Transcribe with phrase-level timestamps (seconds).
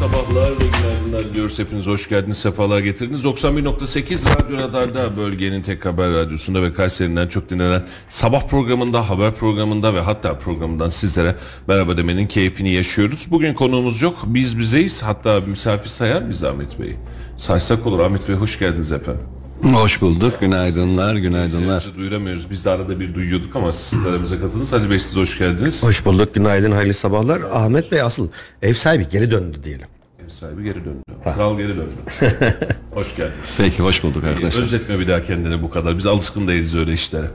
[0.00, 1.58] Sabahlar ve günaydınlar diliyoruz.
[1.58, 3.24] Hepiniz hoş geldiniz, sefalar getirdiniz.
[3.24, 9.94] 91.8 Radyo Radar'da bölgenin tek haber radyosunda ve Kayseri'nden çok dinlenen sabah programında, haber programında
[9.94, 11.34] ve hatta programından sizlere
[11.66, 13.26] merhaba demenin keyfini yaşıyoruz.
[13.30, 14.18] Bugün konuğumuz yok.
[14.26, 15.02] Biz bizeyiz.
[15.02, 16.96] Hatta misafir sayar mıyız Ahmet Bey?
[17.36, 18.00] Saysak olur.
[18.00, 19.35] Ahmet Bey hoş geldiniz efendim.
[19.62, 20.40] Hoş bulduk.
[20.40, 21.80] Günaydınlar, günaydınlar.
[21.86, 22.50] Bizi duyuramıyoruz.
[22.50, 24.72] Biz de arada bir duyuyorduk ama siz aramıza katıldınız.
[24.74, 25.82] Ali Bey siz hoş geldiniz.
[25.82, 26.34] Hoş bulduk.
[26.34, 27.40] Günaydın, hayırlı sabahlar.
[27.52, 28.28] Ahmet Bey asıl
[28.62, 29.86] ev sahibi geri döndü diyelim.
[30.24, 31.02] Ev sahibi geri döndü.
[31.24, 31.92] Kral geri döndü.
[32.94, 33.54] hoş geldiniz.
[33.56, 34.62] Peki, hoş bulduk arkadaşlar.
[34.62, 35.98] Özetme bir daha kendine bu kadar.
[35.98, 37.30] Biz alışkın değiliz öyle işlere.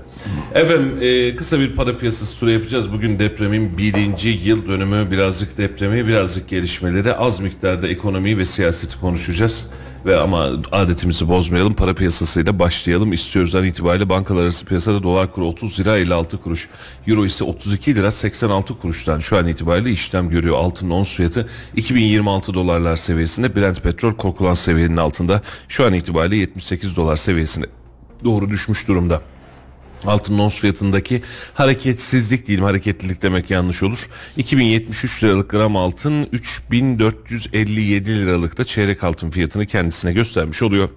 [0.54, 2.92] Efendim e, kısa bir para piyasası turu yapacağız.
[2.94, 9.68] Bugün depremin birinci yıl dönümü birazcık depremi, birazcık gelişmeleri, az miktarda ekonomiyi ve siyaseti konuşacağız.
[10.06, 13.56] Ve ama adetimizi bozmayalım para piyasasıyla başlayalım istiyoruz.
[13.56, 16.70] An itibariyle bankalar arası piyasada dolar kuru 30 lira 56 kuruş.
[17.08, 20.56] Euro ise 32 lira 86 kuruştan şu an itibariyle işlem görüyor.
[20.58, 23.56] Altın ons fiyatı 2026 dolarlar seviyesinde.
[23.56, 27.66] Brent petrol korkulan seviyenin altında şu an itibariyle 78 dolar seviyesine
[28.24, 29.22] doğru düşmüş durumda.
[30.06, 31.22] Altın ons fiyatındaki
[31.54, 34.00] hareketsizlik değil hareketlilik demek yanlış olur.
[34.38, 40.90] 2073 liralık gram altın 3457 liralıkta çeyrek altın fiyatını kendisine göstermiş oluyor.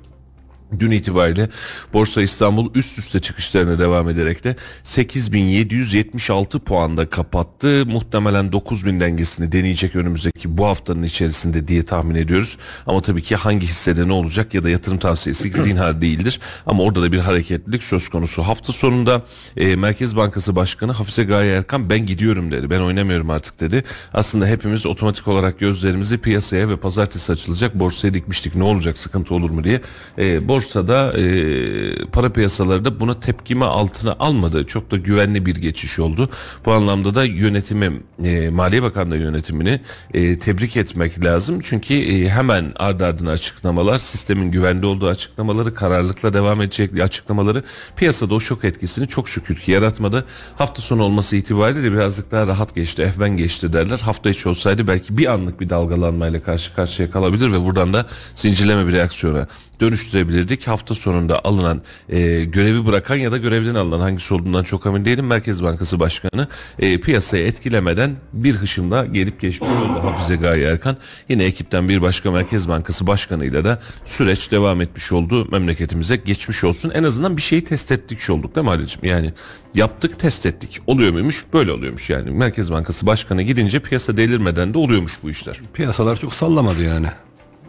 [0.80, 1.48] Dün itibariyle
[1.92, 7.86] Borsa İstanbul üst üste çıkışlarına devam ederek de 8776 puanda kapattı.
[7.86, 12.58] Muhtemelen 9000 dengesini deneyecek önümüzdeki bu haftanın içerisinde diye tahmin ediyoruz.
[12.86, 16.40] Ama tabii ki hangi hissede ne olacak ya da yatırım tavsiyesi zinhar değildir.
[16.66, 18.42] Ama orada da bir hareketlilik söz konusu.
[18.42, 19.22] Hafta sonunda
[19.56, 22.70] e, Merkez Bankası Başkanı Hafize Gaye Erkan ben gidiyorum dedi.
[22.70, 23.84] Ben oynamıyorum artık dedi.
[24.14, 28.54] Aslında hepimiz otomatik olarak gözlerimizi piyasaya ve pazartesi açılacak borsaya dikmiştik.
[28.54, 29.80] Ne olacak sıkıntı olur mu diye.
[30.18, 34.66] E, borsada e, para piyasaları da buna tepkime altına almadı.
[34.66, 36.30] Çok da güvenli bir geçiş oldu.
[36.66, 37.92] Bu anlamda da yönetimi
[38.24, 39.80] e, Maliye Bakanlığı yönetimini
[40.14, 41.60] e, tebrik etmek lazım.
[41.62, 47.62] Çünkü e, hemen ardı ardına açıklamalar, sistemin güvende olduğu açıklamaları, kararlılıkla devam edecek açıklamaları
[47.96, 50.24] piyasada o şok etkisini çok şükür ki yaratmadı.
[50.56, 53.98] Hafta sonu olması itibariyle birazcık daha rahat geçti, ehven geçti derler.
[53.98, 58.86] Hafta içi olsaydı belki bir anlık bir dalgalanmayla karşı karşıya kalabilir ve buradan da zincirleme
[58.86, 59.46] bir reaksiyona
[59.80, 60.66] dönüştürebilirdik.
[60.66, 65.26] Hafta sonunda alınan e, görevi bırakan ya da görevden alınan hangisi olduğundan çok emin değilim.
[65.26, 66.48] Merkez Bankası Başkanı
[66.78, 70.96] e, piyasayı etkilemeden bir hışımda gelip geçmiş oldu Hafize Gaye Erkan.
[71.28, 75.48] Yine ekipten bir başka Merkez Bankası Başkanı'yla da süreç devam etmiş oldu.
[75.50, 76.90] Memleketimize geçmiş olsun.
[76.90, 79.00] En azından bir şeyi test ettik olduk değil mi Halicim?
[79.04, 79.32] Yani
[79.74, 80.80] yaptık test ettik.
[80.86, 81.44] Oluyor muymuş?
[81.52, 82.30] Böyle oluyormuş yani.
[82.30, 85.60] Merkez Bankası Başkanı gidince piyasa delirmeden de oluyormuş bu işler.
[85.72, 87.06] Piyasalar çok sallamadı yani.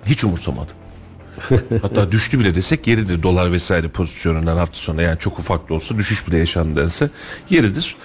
[0.05, 0.84] Hiç umursamadı.
[1.81, 5.97] Hatta düştü bile desek yeridir dolar vesaire pozisyonundan hafta sonu yani çok ufak da olsa
[5.97, 7.09] düşüş bile yaşandı dense
[7.49, 7.95] yeridir.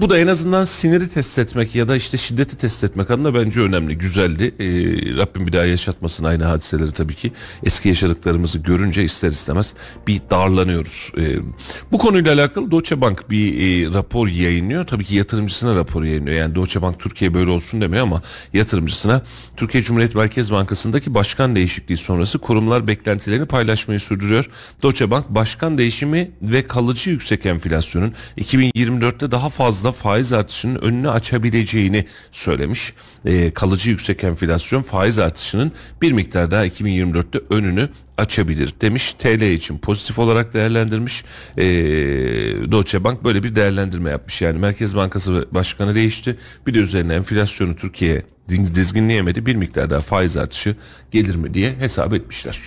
[0.00, 3.60] Bu da en azından siniri test etmek ya da işte şiddeti test etmek adına bence
[3.60, 4.54] önemli, güzeldi.
[4.58, 4.64] Ee,
[5.16, 7.32] Rabbim bir daha yaşatmasın aynı hadiseleri tabii ki.
[7.64, 9.74] Eski yaşadıklarımızı görünce ister istemez
[10.06, 11.12] bir darlanıyoruz.
[11.18, 11.36] Ee,
[11.92, 14.86] bu konuyla alakalı Deutsche Bank bir e, rapor yayınlıyor.
[14.86, 16.36] Tabii ki yatırımcısına rapor yayınlıyor.
[16.36, 18.22] Yani Deutsche Bank Türkiye böyle olsun demiyor ama
[18.52, 19.22] yatırımcısına
[19.56, 24.50] Türkiye Cumhuriyet Merkez Bankası'ndaki başkan değişikliği sonrası kurumlar beklentilerini paylaşmayı sürdürüyor.
[24.82, 32.06] Deutsche Bank başkan değişimi ve kalıcı yüksek enflasyonun 2024'te daha fazla faiz artışının önünü açabileceğini
[32.30, 32.94] söylemiş.
[33.24, 37.88] Ee, kalıcı yüksek enflasyon faiz artışının bir miktar daha 2024'te önünü
[38.18, 39.12] açabilir demiş.
[39.12, 41.24] TL için pozitif olarak değerlendirmiş.
[41.56, 41.64] Ee,
[42.72, 44.42] Deutsche Bank böyle bir değerlendirme yapmış.
[44.42, 46.36] Yani Merkez Bankası Başkanı değişti.
[46.66, 49.46] Bir de üzerine enflasyonu Türkiye dizginleyemedi.
[49.46, 50.76] Bir miktar daha faiz artışı
[51.10, 52.60] gelir mi diye hesap etmişler.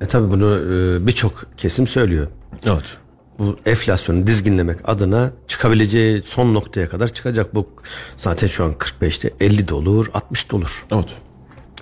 [0.00, 2.26] E tabi bunu e, birçok kesim söylüyor.
[2.64, 2.96] Evet.
[3.38, 7.68] Bu enflasyonu dizginlemek adına çıkabileceği son noktaya kadar çıkacak bu
[8.16, 10.84] zaten şu an 45'te 50 de olur 60 da olur.
[10.92, 11.08] Evet.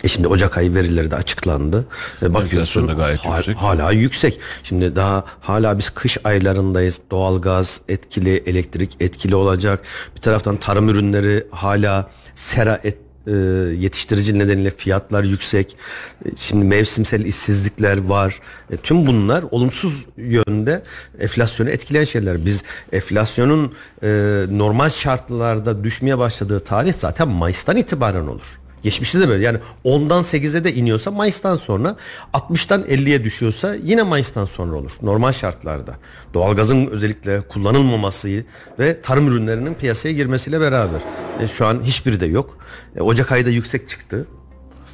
[0.04, 1.86] E şimdi Ocak ayı verileri de açıklandı.
[2.22, 3.56] E bakıyorsun Enflasyon da gayet ha- yüksek.
[3.56, 4.40] Hala yüksek.
[4.62, 7.00] Şimdi daha hala biz kış aylarındayız.
[7.10, 9.82] Doğalgaz etkili, elektrik etkili olacak.
[10.16, 13.32] Bir taraftan tarım ürünleri hala sera et, e,
[13.78, 15.76] yetiştirici nedeniyle fiyatlar yüksek.
[16.24, 18.40] E, Şimdi mevsimsel işsizlikler var.
[18.70, 20.82] E, tüm bunlar olumsuz yönde
[21.20, 22.46] enflasyonu etkileyen şeyler.
[22.46, 23.72] Biz enflasyonun
[24.02, 24.08] e,
[24.50, 28.46] normal şartlarda düşmeye başladığı tarih zaten Mayıs'tan itibaren olur.
[28.84, 31.96] Geçmişte de böyle yani 10'dan 8'e de iniyorsa Mayıs'tan sonra
[32.32, 35.96] 60'tan 50'ye düşüyorsa yine Mayıs'tan sonra olur normal şartlarda.
[36.34, 38.44] Doğalgazın özellikle kullanılmaması
[38.78, 41.00] ve tarım ürünlerinin piyasaya girmesiyle beraber.
[41.40, 42.58] E, şu an hiçbiri de yok.
[42.96, 44.26] E, Ocak ayı da yüksek çıktı.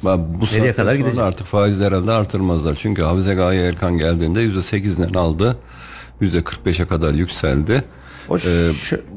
[0.03, 1.19] Bu Nereye kadar gidecek?
[1.19, 2.75] Artık faizler herhalde artırmazlar.
[2.75, 5.57] Çünkü Hafize Gaye Erkan geldiğinde %8'den aldı.
[6.21, 7.83] %45'e kadar yükseldi.
[8.45, 8.71] Ee,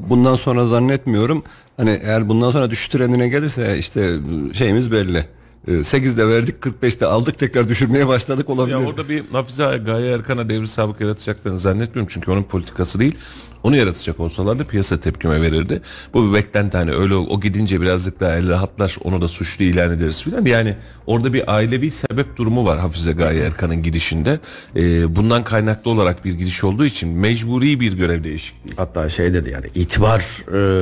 [0.09, 1.43] bundan sonra zannetmiyorum.
[1.77, 4.17] Hani eğer bundan sonra düşüş trendine gelirse işte
[4.53, 5.25] şeyimiz belli.
[5.67, 8.75] Ee, 8'de verdik 45'te aldık tekrar düşürmeye başladık olabilir.
[8.75, 13.15] Ya orada bir Hafize Gaye Erkan'a devri sabık yaratacaklarını zannetmiyorum çünkü onun politikası değil.
[13.65, 15.81] Onu yaratacak olsalar da piyasa tepkime verirdi.
[16.13, 19.91] Bu bir beklenti hani öyle o gidince birazcık daha el rahatlar onu da suçlu ilan
[19.91, 20.45] ederiz filan.
[20.45, 20.75] Yani
[21.07, 24.39] orada bir ailevi sebep durumu var Hafize Gaye Erkan'ın gidişinde.
[24.75, 28.75] Ee, bundan kaynaklı olarak bir gidiş olduğu için mecburi bir görev değişikliği.
[28.75, 30.21] Hatta şey dedi yani itibar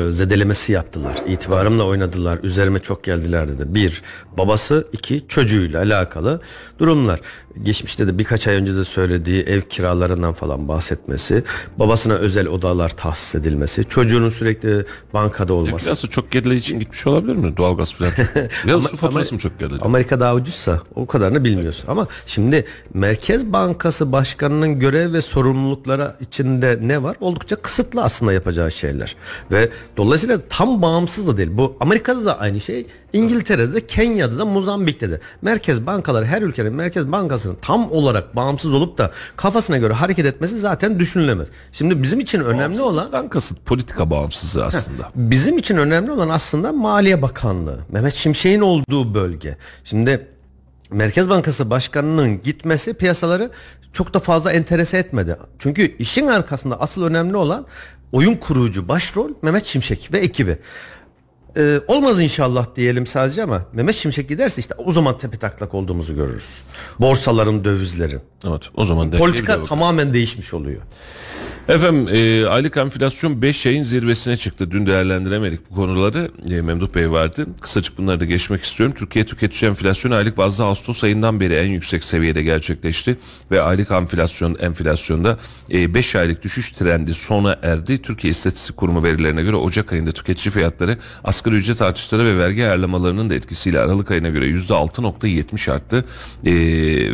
[0.07, 1.15] e, zedelemesi yaptılar.
[1.27, 2.39] İtibarımla oynadılar.
[2.43, 3.63] Üzerime çok geldiler dedi.
[3.67, 4.01] Bir,
[4.37, 4.87] babası.
[4.93, 6.41] iki çocuğuyla alakalı
[6.79, 7.19] durumlar.
[7.63, 11.43] Geçmişte de birkaç ay önce de söylediği ev kiralarından falan bahsetmesi.
[11.79, 13.85] Babasına özel odalar tahsis edilmesi.
[13.89, 15.85] Çocuğunun sürekli bankada olması.
[15.85, 17.57] Biraz çok gerileyici için gitmiş olabilir mi?
[17.57, 17.93] Doğalgaz
[18.65, 19.85] ya Ama- su faturası ama mı çok gerileyici?
[19.85, 21.85] Amerika daha ucuzsa o kadarını bilmiyorsun.
[21.87, 27.15] Ama şimdi Merkez Bankası Başkanı'nın görev ve sorumlulukları içinde ne var?
[27.19, 29.15] Oldukça kısıtlı aslında yapacağı şeyler.
[29.51, 31.49] Ve dolayısıyla tam bağımsız da değil.
[31.51, 32.87] Bu Amerika'da da aynı şey.
[33.13, 35.19] İngiltere'de de, Kenya'da da, Mozambik'te de.
[35.41, 40.57] Merkez bankaları her ülkenin merkez bankasının tam olarak bağımsız olup da kafasına göre hareket etmesi
[40.57, 41.47] zaten düşünülemez.
[41.71, 45.11] Şimdi bizim için önemli olan kasıt politika bağımsızlığı aslında.
[45.15, 47.79] Bizim için önemli olan aslında Maliye Bakanlığı.
[47.91, 49.57] Mehmet Şimşek'in olduğu bölge.
[49.83, 50.27] Şimdi
[50.91, 53.51] Merkez Bankası Başkanı'nın gitmesi piyasaları
[53.93, 55.37] çok da fazla enterese etmedi.
[55.59, 57.65] Çünkü işin arkasında asıl önemli olan
[58.11, 60.57] oyun kurucu başrol Mehmet Şimşek ve ekibi.
[61.57, 66.15] Ee, olmaz inşallah diyelim sadece ama Mehmet Şimşek giderse işte o zaman tepe taklak olduğumuzu
[66.15, 66.61] görürüz.
[66.99, 68.21] Borsaların, dövizlerin.
[68.47, 70.81] Evet o zaman Politika tamamen değişmiş oluyor.
[71.69, 74.71] Efendim e, aylık enflasyon 5 ayın zirvesine çıktı.
[74.71, 76.31] Dün değerlendiremedik bu konuları.
[76.49, 77.47] E, Memduh Bey vardı.
[77.61, 78.95] Kısacık bunları da geçmek istiyorum.
[78.97, 83.17] Türkiye tüketici enflasyonu aylık bazda Ağustos ayından beri en yüksek seviyede gerçekleşti.
[83.51, 85.37] Ve aylık enflasyon enflasyonda
[85.69, 88.01] 5 aylık düşüş trendi sona erdi.
[88.01, 93.29] Türkiye İstatistik Kurumu verilerine göre Ocak ayında tüketici fiyatları asgari ücret artışları ve vergi ayarlamalarının
[93.29, 96.05] da etkisiyle Aralık ayına göre %6.70 arttı.
[96.45, 96.53] E,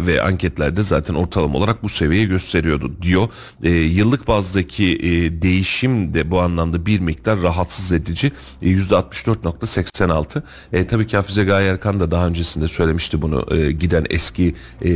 [0.05, 3.29] ve anketlerde zaten ortalama olarak bu seviyeyi gösteriyordu diyor.
[3.63, 8.31] E, yıllık bazdaki e, değişim de bu anlamda bir miktar rahatsız edici.
[8.61, 10.41] E, %64.86.
[10.73, 13.55] E, tabii ki Hafize Gaye Erkan da daha öncesinde söylemişti bunu.
[13.55, 14.55] E, giden eski
[14.85, 14.91] e,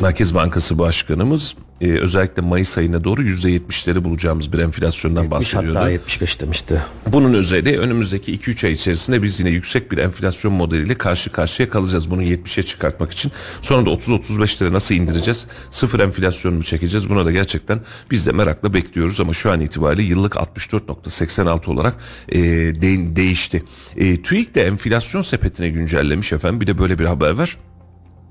[0.00, 5.78] Merkez Bankası Başkanımız e, özellikle Mayıs ayına doğru %70'leri bulacağımız bir enflasyondan 70 bahsediyordu.
[5.78, 6.82] hatta 75 demişti.
[7.06, 12.10] Bunun özeli önümüzdeki 2-3 ay içerisinde biz yine yüksek bir enflasyon modeliyle karşı karşıya kalacağız.
[12.10, 13.32] Bunu 70'e çıkartmak için.
[13.62, 15.46] Sonra da 30-35'lere nasıl indireceğiz?
[15.70, 17.08] Sıfır enflasyon mu çekeceğiz?
[17.10, 21.96] Buna da gerçekten biz de merakla bekliyoruz ama şu an itibariyle yıllık 64.86 olarak
[22.28, 22.38] e,
[22.82, 23.64] de- değişti.
[23.96, 26.60] E, TÜİK de enflasyon sepetine güncellemiş efendim.
[26.60, 27.56] Bir de böyle bir haber var.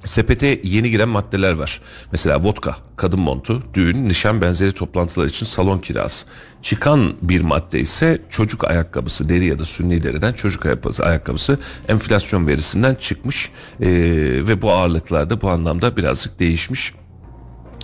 [0.05, 1.81] Sepete yeni giren maddeler var.
[2.11, 6.25] Mesela vodka, kadın montu, düğün, nişan benzeri toplantılar için salon kirası.
[6.61, 12.47] Çıkan bir madde ise çocuk ayakkabısı, deri ya da sünni deriden çocuk ayakkabısı, ayakkabısı enflasyon
[12.47, 13.51] verisinden çıkmış
[13.81, 13.87] Ee,
[14.47, 16.93] ve bu ağırlıklar da bu anlamda birazcık değişmiş.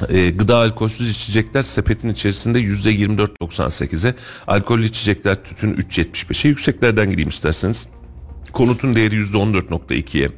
[0.10, 4.16] Ee, gıda alkolsüz içecekler sepetin içerisinde %24.98'e,
[4.48, 7.88] alkollü içecekler tütün 3.75'e, yükseklerden gideyim isterseniz.
[8.54, 10.32] Konutun değeri %14.2'ye,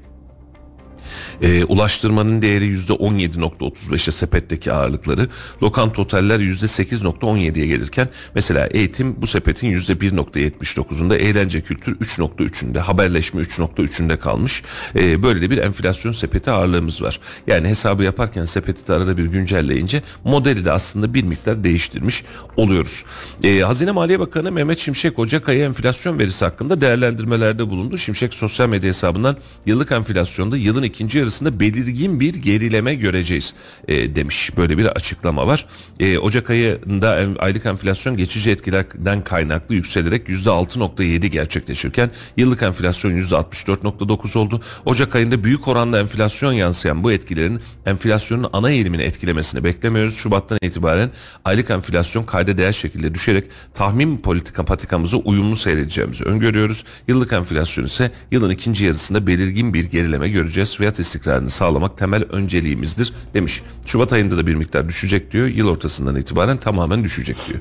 [1.41, 5.27] e, ulaştırmanın değeri %17.35'e sepetteki ağırlıkları.
[5.63, 14.63] Lokanta oteller %8.17'ye gelirken mesela eğitim bu sepetin %1.79'unda eğlence kültür 3.3'ünde haberleşme 3.3'ünde kalmış.
[14.95, 17.19] E, böyle de bir enflasyon sepeti ağırlığımız var.
[17.47, 22.23] Yani hesabı yaparken sepeti de arada bir güncelleyince modeli de aslında bir miktar değiştirmiş
[22.57, 23.03] oluyoruz.
[23.43, 27.97] E, Hazine Maliye Bakanı Mehmet Şimşek Ocak ayı enflasyon verisi hakkında değerlendirmelerde bulundu.
[27.97, 33.53] Şimşek sosyal medya hesabından yıllık enflasyonda yılın ikinci yarısında belirgin bir gerileme göreceğiz
[33.87, 34.51] e, demiş.
[34.57, 35.65] Böyle bir açıklama var.
[35.99, 44.61] E, Ocak ayında aylık enflasyon geçici etkilerden kaynaklı yükselerek %6.7 gerçekleşirken yıllık enflasyon %64.9 oldu.
[44.85, 50.15] Ocak ayında büyük oranda enflasyon yansıyan bu etkilerin enflasyonun ana eğilimini etkilemesini beklemiyoruz.
[50.15, 51.11] Şubattan itibaren
[51.45, 56.83] aylık enflasyon kayda değer şekilde düşerek tahmin politika patikamıza uyumlu seyredeceğimizi öngörüyoruz.
[57.07, 60.75] Yıllık enflasyon ise yılın ikinci yarısında belirgin bir gerileme göreceğiz.
[60.75, 63.63] Fiyat istikrarını sağlamak temel önceliğimizdir demiş.
[63.85, 65.47] Şubat ayında da bir miktar düşecek diyor.
[65.47, 67.59] Yıl ortasından itibaren tamamen düşecek diyor.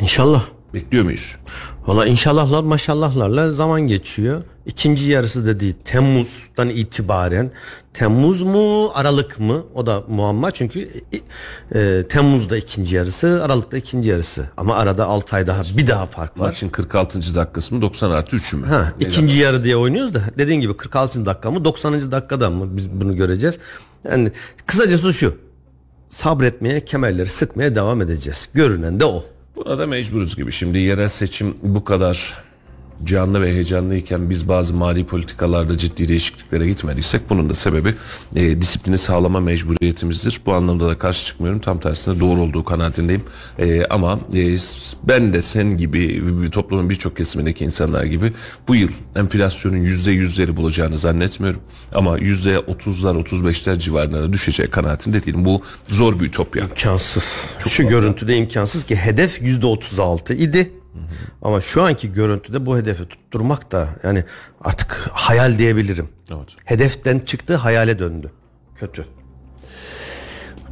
[0.00, 0.44] İnşallah.
[0.74, 1.36] Bekliyor muyuz?
[1.86, 4.42] Valla inşallahlar maşallahlarla zaman geçiyor.
[4.66, 7.50] İkinci yarısı da değil Temmuz'dan itibaren
[7.94, 14.08] Temmuz mu Aralık mı o da muamma çünkü e, e, Temmuz'da ikinci yarısı Aralık'ta ikinci
[14.08, 16.48] yarısı ama arada 6 ay daha bir daha fark var.
[16.48, 17.34] Maçın 46.
[17.34, 18.66] dakikası mı 90 artı 3 mü?
[18.66, 21.26] Ha, ikinci yarı diye oynuyoruz da dediğin gibi 46.
[21.26, 22.12] dakika mı 90.
[22.12, 23.58] dakikada mı biz bunu göreceğiz.
[24.10, 24.30] Yani
[24.66, 25.34] kısacası şu
[26.10, 28.48] sabretmeye kemerleri sıkmaya devam edeceğiz.
[28.54, 29.24] Görünen de o.
[29.56, 30.52] Buna da mecburuz gibi.
[30.52, 32.44] Şimdi yerel seçim bu kadar
[33.04, 37.94] canlı ve heyecanlıyken biz bazı mali politikalarda ciddi değişikliklere gitmediysek bunun da sebebi
[38.36, 40.40] e, disiplini sağlama mecburiyetimizdir.
[40.46, 41.60] Bu anlamda da karşı çıkmıyorum.
[41.60, 43.22] Tam tersine doğru olduğu kanaatindeyim.
[43.58, 44.56] E, ama e,
[45.02, 48.32] ben de sen gibi toplumun birçok kesimindeki insanlar gibi
[48.68, 51.60] bu yıl enflasyonun yüzde yüzleri bulacağını zannetmiyorum.
[51.94, 55.44] Ama yüzde otuzlar otuz beşler civarlarına düşeceği kanaatinde değilim.
[55.44, 56.64] Bu zor bir ütopya.
[56.64, 57.34] İmkansız.
[57.68, 60.70] Şu görüntüde imkansız ki hedef %36 idi.
[61.42, 64.24] Ama şu anki görüntüde bu hedefi tutturmak da yani
[64.60, 66.08] artık hayal diyebilirim.
[66.30, 66.48] Evet.
[66.64, 68.32] Hedeften çıktı hayale döndü.
[68.76, 69.04] Kötü.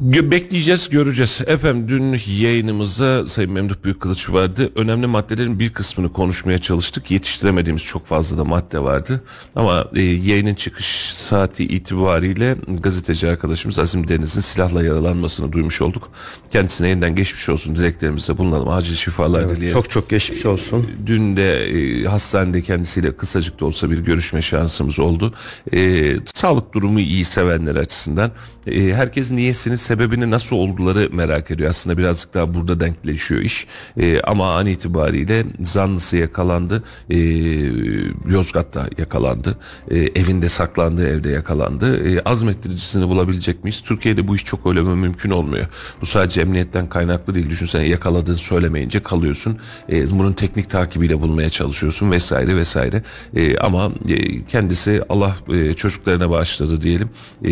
[0.03, 1.41] Bekleyeceğiz, göreceğiz.
[1.47, 4.73] Efendim dün yayınımızda Sayın Memduh Büyükkılıç vardı.
[4.77, 7.11] Önemli maddelerin bir kısmını konuşmaya çalıştık.
[7.11, 9.23] Yetiştiremediğimiz çok fazla da madde vardı.
[9.57, 16.11] Ama e, yayının çıkış saati itibariyle gazeteci arkadaşımız Azim Deniz'in silahla yaralanmasını duymuş olduk.
[16.51, 18.69] Kendisine yeniden geçmiş olsun dileklerimizde bulunalım.
[18.69, 19.73] Acil şifalar dileyelim.
[19.73, 20.87] Çok çok geçmiş olsun.
[21.07, 25.35] Dün de e, hastanede kendisiyle kısacık da olsa bir görüşme şansımız oldu.
[25.75, 28.33] E, sağlık durumu iyi sevenler açısından
[28.67, 31.71] e, herkes niyesini sebebini nasıl olduları merak ediyor.
[31.71, 33.67] Aslında birazcık daha burada denkleşiyor iş.
[33.97, 36.83] E, ama an itibariyle zanlısı yakalandı.
[37.11, 37.17] E,
[38.29, 39.59] Yozgat'ta yakalandı.
[39.91, 42.09] E, evinde saklandığı evde yakalandı.
[42.09, 43.81] E, azmettiricisini bulabilecek miyiz?
[43.81, 45.67] Türkiye'de bu iş çok öyle mümkün olmuyor.
[46.00, 47.50] Bu sadece emniyetten kaynaklı değil.
[47.50, 49.59] Düşünsene yakaladığın söylemeyince kalıyorsun.
[49.93, 53.02] E, bunun teknik takibiyle bulmaya çalışıyorsun vesaire vesaire.
[53.37, 57.11] E, ama e, kendisi Allah e, çocuklarına bağışladı diyelim.
[57.45, 57.50] E,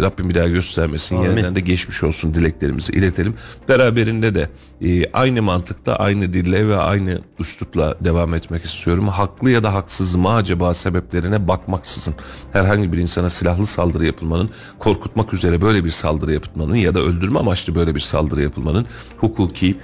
[0.00, 1.16] Rabbim bir daha göstermesin.
[1.16, 1.28] Amin.
[1.28, 3.34] Yeniden de geçmiş olsun dileklerimizi iletelim.
[3.68, 4.48] Beraberinde de
[4.82, 9.08] e, aynı mantıkta, aynı dille ve aynı üslupla devam etmek istiyorum.
[9.08, 12.14] Haklı ya da haksız mı acaba sebeplerine bakmaksızın
[12.52, 17.38] herhangi bir insana silahlı saldırı yapılmanın, korkutmak üzere böyle bir saldırı yapılmanın ya da öldürme
[17.38, 19.76] amaçlı böyle bir saldırı yapılmanın hukuki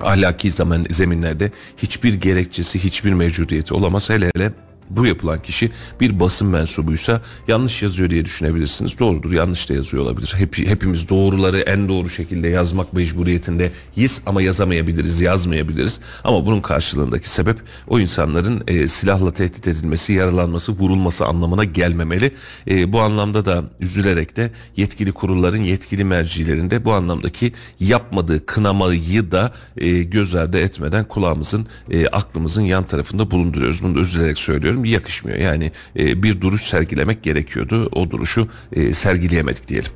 [0.00, 4.10] ahlaki zaman zeminlerde hiçbir gerekçesi, hiçbir mevcudiyeti olamaz.
[4.10, 4.52] Hele hele
[4.90, 8.98] bu yapılan kişi bir basın mensubuysa yanlış yazıyor diye düşünebilirsiniz.
[8.98, 10.34] Doğrudur yanlış da yazıyor olabilir.
[10.36, 16.00] Hep, hepimiz doğruları en doğru şekilde yazmak mecburiyetindeyiz ama yazamayabiliriz, yazmayabiliriz.
[16.24, 22.30] Ama bunun karşılığındaki sebep o insanların e, silahla tehdit edilmesi, yaralanması, vurulması anlamına gelmemeli.
[22.70, 29.52] E, bu anlamda da üzülerek de yetkili kurulların, yetkili mercilerinde bu anlamdaki yapmadığı kınamayı da
[29.76, 33.82] e, göz ardı etmeden kulağımızın, e, aklımızın yan tarafında bulunduruyoruz.
[33.82, 34.75] Bunu da üzülerek söylüyorum.
[34.84, 35.38] Yakışmıyor.
[35.38, 37.88] Yani e, bir duruş sergilemek gerekiyordu.
[37.92, 39.90] O duruşu e, sergileyemedik diyelim.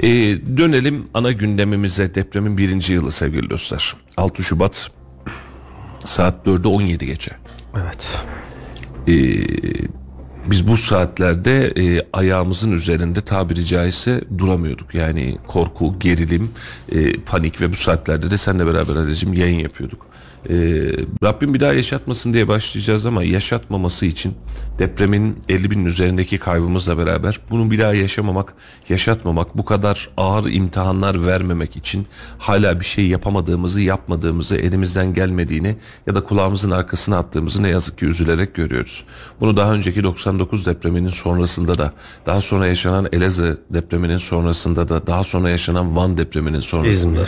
[0.00, 0.08] E,
[0.56, 3.96] dönelim ana gündemimize depremin birinci yılı sevgili dostlar.
[4.16, 4.90] 6 Şubat
[6.04, 7.30] saat 4'e 17 gece.
[7.76, 8.22] Evet.
[10.50, 14.94] Biz bu saatlerde e, ayağımızın üzerinde tabiri caizse duramıyorduk.
[14.94, 16.50] Yani korku, gerilim,
[16.92, 20.06] e, panik ve bu saatlerde de seninle beraber Ali'cim yayın yapıyorduk.
[20.50, 20.56] E,
[21.24, 24.34] Rabbim bir daha yaşatmasın diye başlayacağız ama yaşatmaması için
[24.78, 28.54] depremin 50 binin üzerindeki kaybımızla beraber bunu bir daha yaşamamak,
[28.88, 32.06] yaşatmamak, bu kadar ağır imtihanlar vermemek için
[32.38, 35.76] hala bir şey yapamadığımızı, yapmadığımızı, elimizden gelmediğini
[36.06, 39.04] ya da kulağımızın arkasına attığımızı ne yazık ki üzülerek görüyoruz.
[39.40, 41.92] Bunu daha önceki 99 depreminin sonrasında da,
[42.26, 47.26] daha sonra yaşanan Elazığ depreminin sonrasında da, daha sonra yaşanan Van depreminin sonrasında da,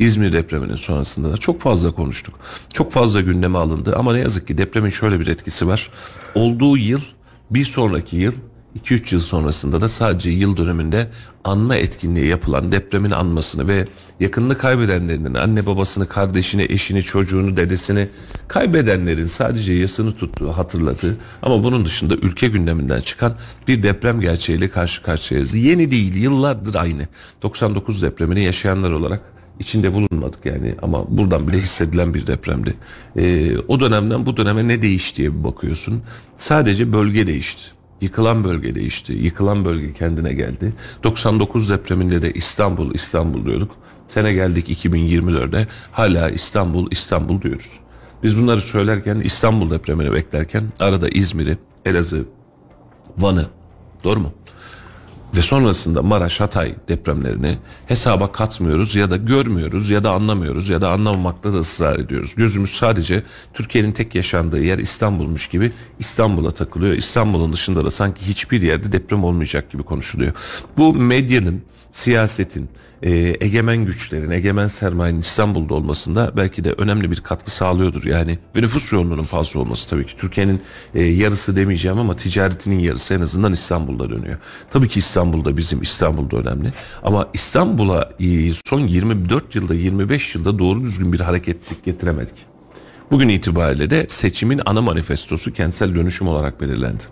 [0.00, 0.32] İzmir.
[0.32, 2.34] Depreminin sonrasında da çok fazla konuştuk.
[2.72, 5.90] Çok fazla gündeme alındı ama ne yazık ki depremin şöyle bir etkisi var.
[6.34, 7.00] Olduğu yıl
[7.50, 8.32] bir sonraki yıl
[8.84, 11.10] 2-3 yıl sonrasında da sadece yıl dönümünde
[11.44, 13.88] anma etkinliği yapılan depremin anmasını ve
[14.20, 18.08] yakınını kaybedenlerinin anne babasını, kardeşini, eşini, çocuğunu, dedesini
[18.48, 23.36] kaybedenlerin sadece yasını tuttuğu, hatırladığı ama bunun dışında ülke gündeminden çıkan
[23.68, 25.54] bir deprem gerçeğiyle karşı karşıyayız.
[25.54, 27.08] Yeni değil, yıllardır aynı.
[27.42, 32.74] 99 depremini yaşayanlar olarak içinde bulunmadık yani ama buradan bile hissedilen bir depremdi.
[33.16, 36.02] Ee, o dönemden bu döneme ne değişti diye bir bakıyorsun.
[36.38, 37.62] Sadece bölge değişti.
[38.00, 39.12] Yıkılan bölge değişti.
[39.12, 40.72] Yıkılan bölge kendine geldi.
[41.04, 43.76] 99 depreminde de İstanbul İstanbul diyorduk.
[44.06, 47.70] Sene geldik 2024'de hala İstanbul İstanbul diyoruz.
[48.22, 52.24] Biz bunları söylerken İstanbul depremini beklerken arada İzmir'i, Elazığ,
[53.18, 53.46] Van'ı
[54.04, 54.32] doğru mu?
[55.36, 60.90] Ve sonrasında Maraş, Hatay depremlerini hesaba katmıyoruz ya da görmüyoruz ya da anlamıyoruz ya da
[60.90, 62.34] anlamamakta da ısrar ediyoruz.
[62.36, 63.22] Gözümüz sadece
[63.54, 66.94] Türkiye'nin tek yaşandığı yer İstanbul'muş gibi İstanbul'a takılıyor.
[66.94, 70.32] İstanbul'un dışında da sanki hiçbir yerde deprem olmayacak gibi konuşuluyor.
[70.76, 72.68] Bu medyanın, siyasetin,
[73.02, 78.04] e, egemen güçlerin, egemen sermayenin İstanbul'da olmasında belki de önemli bir katkı sağlıyordur.
[78.04, 80.16] Yani ve nüfus yoğunluğunun fazla olması tabii ki.
[80.16, 80.62] Türkiye'nin
[80.94, 84.38] e, yarısı demeyeceğim ama ticaretinin yarısı en azından İstanbul'da dönüyor.
[84.70, 86.72] Tabii ki İstanbul'da bizim İstanbul'da önemli.
[87.02, 92.34] Ama İstanbul'a e, son 24 yılda 25 yılda doğru düzgün bir hareketlik getiremedik.
[93.10, 97.02] Bugün itibariyle de seçimin ana manifestosu kentsel dönüşüm olarak belirlendi.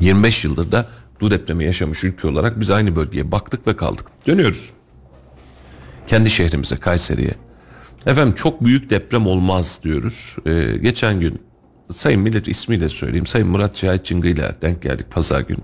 [0.00, 0.86] 25 yıldır da
[1.22, 4.06] bu depremi yaşamış ülke olarak biz aynı bölgeye baktık ve kaldık.
[4.26, 4.70] Dönüyoruz.
[6.06, 7.34] Kendi şehrimize, Kayseri'ye.
[8.06, 10.36] Efendim çok büyük deprem olmaz diyoruz.
[10.46, 11.42] Ee, geçen gün
[11.92, 13.26] Sayın Millet ismiyle söyleyeyim.
[13.26, 15.58] Sayın Murat Cahit Çıngı ile denk geldik pazar günü.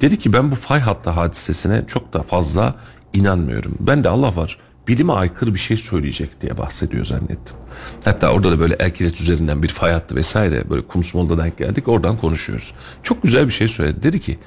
[0.00, 2.74] Dedi ki ben bu fay hattı hadisesine çok da fazla
[3.14, 3.76] inanmıyorum.
[3.80, 7.56] Ben de Allah var bilime aykırı bir şey söyleyecek diye bahsediyor zannettim.
[8.04, 12.16] Hatta orada da böyle Erkilet üzerinden bir fay hattı vesaire böyle Kumsmol'da denk geldik oradan
[12.16, 12.74] konuşuyoruz.
[13.02, 14.02] Çok güzel bir şey söyledi.
[14.02, 14.38] Dedi ki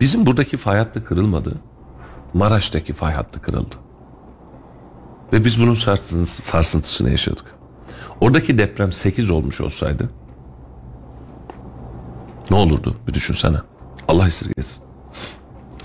[0.00, 1.54] bizim buradaki fay hattı kırılmadı.
[2.34, 3.74] Maraş'taki fay hattı kırıldı.
[5.32, 7.46] Ve biz bunun sarsıntısı, sarsıntısını yaşadık.
[8.20, 10.10] Oradaki deprem 8 olmuş olsaydı
[12.50, 13.56] ne olurdu bir düşünsene.
[14.08, 14.82] Allah esirgesin.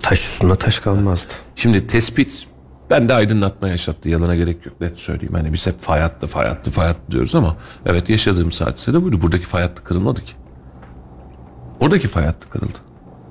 [0.01, 1.33] Taş üstüne taş kalmazdı.
[1.55, 2.47] Şimdi tespit
[2.89, 4.10] ben de aydınlatma yaşattı.
[4.10, 4.81] Yalana gerek yok.
[4.81, 5.34] Net söyleyeyim.
[5.34, 9.03] Hani biz hep fay hattı, fay hattı, fay hattı diyoruz ama evet yaşadığım hadise de
[9.03, 9.22] buydu.
[9.22, 10.34] Buradaki fay hattı kırılmadı ki.
[11.79, 12.77] Oradaki fay hattı kırıldı.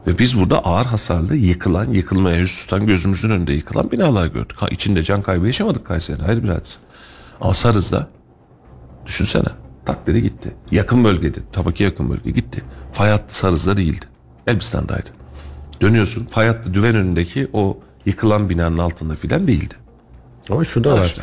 [0.07, 4.57] Ve biz burada ağır hasarlı yıkılan, yıkılmaya yüz tutan gözümüzün önünde yıkılan binalar gördük.
[4.57, 6.23] Ha, içinde can kaybı yaşamadık Kayseri'de.
[6.23, 6.79] Hayır bir hadise.
[7.41, 8.09] Ama Sarız'da
[9.07, 9.49] düşünsene
[9.87, 10.55] takdiri gitti.
[10.71, 12.63] Yakın bölgede, tabii ki yakın bölge gitti.
[12.93, 14.07] Fay hattı Sarız'da değildi.
[14.47, 15.11] Elbistan'daydı.
[15.81, 19.75] Dönüyorsun fay hattı düven önündeki o yıkılan binanın altında filan değildi.
[20.51, 21.17] Ama şu da var.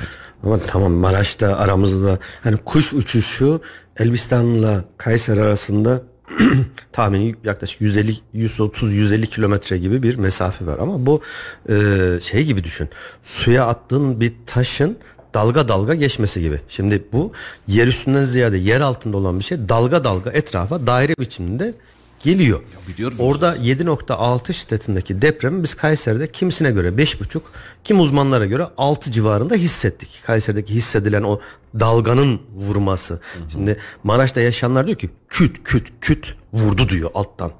[0.43, 3.61] Ama tamam Maraş'ta aramızda hani kuş uçuşu
[3.99, 6.01] Elbistan'la Kayseri arasında
[6.91, 11.21] tahmini yaklaşık 150 130 150 kilometre gibi bir mesafe var ama bu
[11.69, 11.75] e,
[12.21, 12.89] şey gibi düşün.
[13.23, 14.97] Suya attığın bir taşın
[15.33, 16.59] dalga dalga geçmesi gibi.
[16.67, 17.31] Şimdi bu
[17.67, 21.73] yer üstünden ziyade yer altında olan bir şey dalga dalga etrafa daire biçiminde
[22.25, 22.59] geliyor.
[22.87, 27.41] biliyoruz Orada 7.6 şiddetindeki depremi biz Kayseri'de kimisine göre 5.5,
[27.83, 30.21] kim uzmanlara göre 6 civarında hissettik.
[30.25, 31.39] Kayseri'deki hissedilen o
[31.79, 33.19] dalganın vurması.
[33.51, 37.51] Şimdi Maraş'ta yaşayanlar diyor ki küt küt küt vurdu diyor alttan.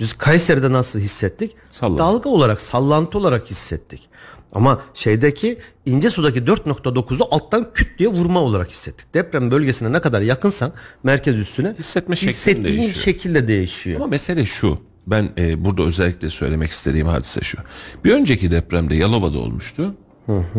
[0.00, 1.56] Biz Kayseri'de nasıl hissettik?
[1.70, 1.98] Sallantı.
[1.98, 4.08] Dalga olarak, sallantı olarak hissettik.
[4.52, 9.14] Ama şeydeki ince sudaki 4.9'u alttan küt diye vurma olarak hissettik.
[9.14, 12.94] Deprem bölgesine ne kadar yakınsan merkez üstüne Hissetme şeklin hissettiğin değişiyor.
[12.94, 13.96] şekilde değişiyor.
[13.96, 14.78] Ama mesele şu.
[15.06, 17.58] Ben e, burada özellikle söylemek istediğim hadise şu.
[18.04, 19.94] Bir önceki depremde Yalova'da olmuştu.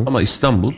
[0.06, 0.74] Ama İstanbul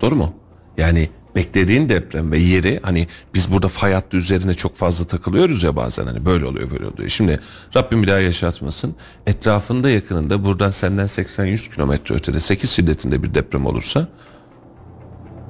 [0.00, 0.34] doğru mu?
[0.76, 5.76] Yani beklediğin deprem ve yeri hani biz burada fay hattı üzerine çok fazla takılıyoruz ya
[5.76, 7.08] bazen hani böyle oluyor böyle oluyor.
[7.08, 7.40] Şimdi
[7.76, 8.94] Rabbim bir daha yaşatmasın.
[9.26, 14.08] Etrafında yakınında buradan senden 80-100 kilometre ötede 8 şiddetinde bir deprem olursa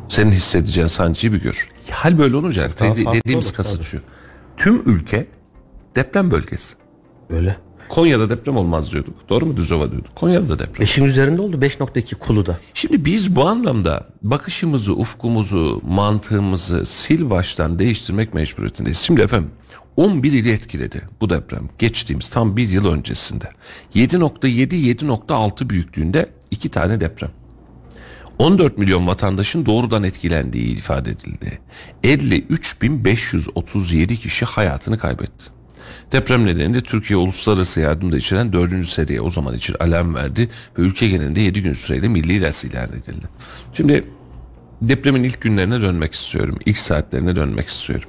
[0.08, 1.68] senin hissedeceğin sancıyı bir gör.
[1.90, 4.00] Hal böyle olunca farklı dediğimiz kasıt şu.
[4.56, 5.26] Tüm ülke
[5.96, 6.74] deprem bölgesi.
[7.30, 7.56] Öyle.
[7.92, 9.14] Konya'da deprem olmaz diyorduk.
[9.28, 10.16] Doğru mu Düzova diyorduk.
[10.16, 10.80] Konya'da da deprem.
[10.80, 12.58] Beşin üzerinde oldu 5.2 Kulu'da.
[12.74, 18.98] Şimdi biz bu anlamda bakışımızı, ufkumuzu, mantığımızı sil baştan değiştirmek mecburiyetindeyiz.
[18.98, 19.50] Şimdi efendim
[19.96, 21.68] 11 ili etkiledi bu deprem.
[21.78, 23.48] Geçtiğimiz tam bir yıl öncesinde.
[23.94, 27.30] 7.7-7.6 büyüklüğünde iki tane deprem.
[28.38, 31.58] 14 milyon vatandaşın doğrudan etkilendiği ifade edildi.
[32.04, 35.61] 53.537 kişi hayatını kaybetti.
[36.12, 38.86] Deprem nedeniyle Türkiye uluslararası yardımda içeren 4.
[38.86, 42.88] seriye o zaman için alarm verdi ve ülke genelinde 7 gün süreyle milli ilaç ilan
[42.88, 43.28] edildi.
[43.72, 44.04] Şimdi
[44.82, 46.58] depremin ilk günlerine dönmek istiyorum.
[46.66, 48.08] İlk saatlerine dönmek istiyorum.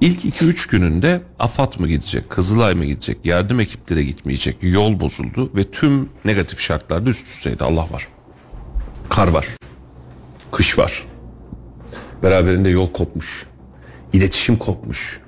[0.00, 5.70] İlk 2-3 gününde AFAD mı gidecek, Kızılay mı gidecek, yardım ekipleri gitmeyecek, yol bozuldu ve
[5.70, 7.64] tüm negatif şartlarda üst üsteydi.
[7.64, 8.08] Allah var.
[9.08, 9.46] Kar var.
[10.52, 11.06] Kış var.
[12.22, 13.46] Beraberinde yol kopmuş.
[14.12, 15.20] İletişim kopmuş.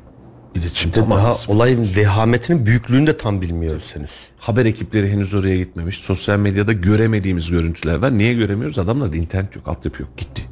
[0.58, 4.28] İletişim Daha tamamen olayın vehametinin büyüklüğünü de tam bilmiyoruz henüz.
[4.38, 5.98] Haber ekipleri henüz oraya gitmemiş.
[5.98, 8.18] Sosyal medyada göremediğimiz görüntüler var.
[8.18, 8.78] Niye göremiyoruz?
[8.78, 10.16] Adamlarda internet yok, altyapı yok.
[10.16, 10.42] Gitti.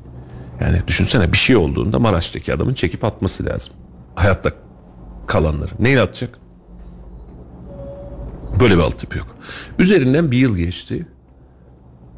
[0.60, 3.72] Yani düşünsene bir şey olduğunda Maraş'taki adamın çekip atması lazım.
[4.14, 4.52] Hayatta
[5.26, 5.72] kalanları.
[5.78, 6.38] Neyle atacak?
[8.60, 9.36] Böyle bir altyapı yok.
[9.78, 11.06] Üzerinden bir yıl geçti.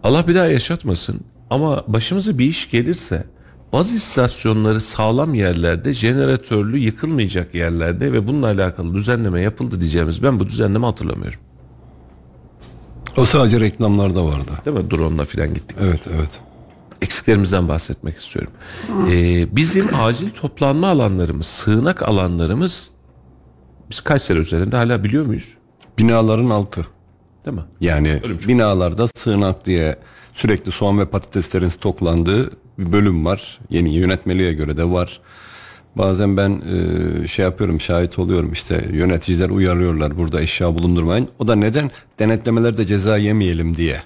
[0.03, 1.21] Allah bir daha yaşatmasın.
[1.51, 3.25] Ama başımıza bir iş gelirse
[3.73, 10.47] baz istasyonları sağlam yerlerde, jeneratörlü yıkılmayacak yerlerde ve bununla alakalı düzenleme yapıldı diyeceğimiz ben bu
[10.47, 11.41] düzenleme hatırlamıyorum.
[13.17, 14.53] O sadece reklamlarda vardı.
[14.65, 14.91] Değil mi?
[14.91, 15.77] Drone'la falan gittik.
[15.81, 16.41] Evet evet.
[17.03, 18.53] Eksiklerimizden bahsetmek istiyorum.
[19.11, 22.91] Ee, bizim acil toplanma alanlarımız, sığınak alanlarımız
[23.91, 25.49] biz Kayseri üzerinde hala biliyor muyuz?
[25.99, 26.87] Binaların altı.
[27.47, 27.63] Değil mi?
[27.81, 28.49] Yani şey.
[28.49, 29.97] binalarda sığınak diye
[30.35, 33.59] sürekli soğan ve patateslerin stoklandığı bir bölüm var.
[33.71, 35.21] Yeni yönetmeliğe göre de var.
[35.97, 36.63] Bazen ben
[37.23, 41.29] e, şey yapıyorum şahit oluyorum işte yöneticiler uyarıyorlar burada eşya bulundurmayın.
[41.39, 41.91] O da neden?
[42.19, 44.03] Denetlemelerde ceza yemeyelim diye.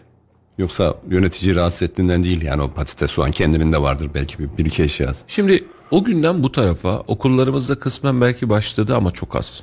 [0.59, 4.67] Yoksa yönetici rahatsız ettiğinden değil yani o patates soğan kendinin de vardır belki bir, bir
[4.67, 5.25] iki eşyası.
[5.29, 9.63] Şimdi o günden bu tarafa okullarımızda kısmen belki başladı ama çok az.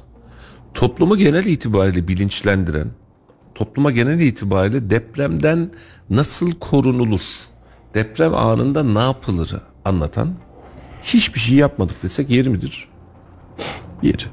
[0.73, 2.87] Toplumu genel itibariyle bilinçlendiren,
[3.55, 5.71] topluma genel itibariyle depremden
[6.09, 7.21] nasıl korunulur,
[7.93, 10.33] deprem anında ne yapılır anlatan
[11.03, 12.87] hiçbir şey yapmadık desek yeri midir?
[14.01, 14.23] Yeri.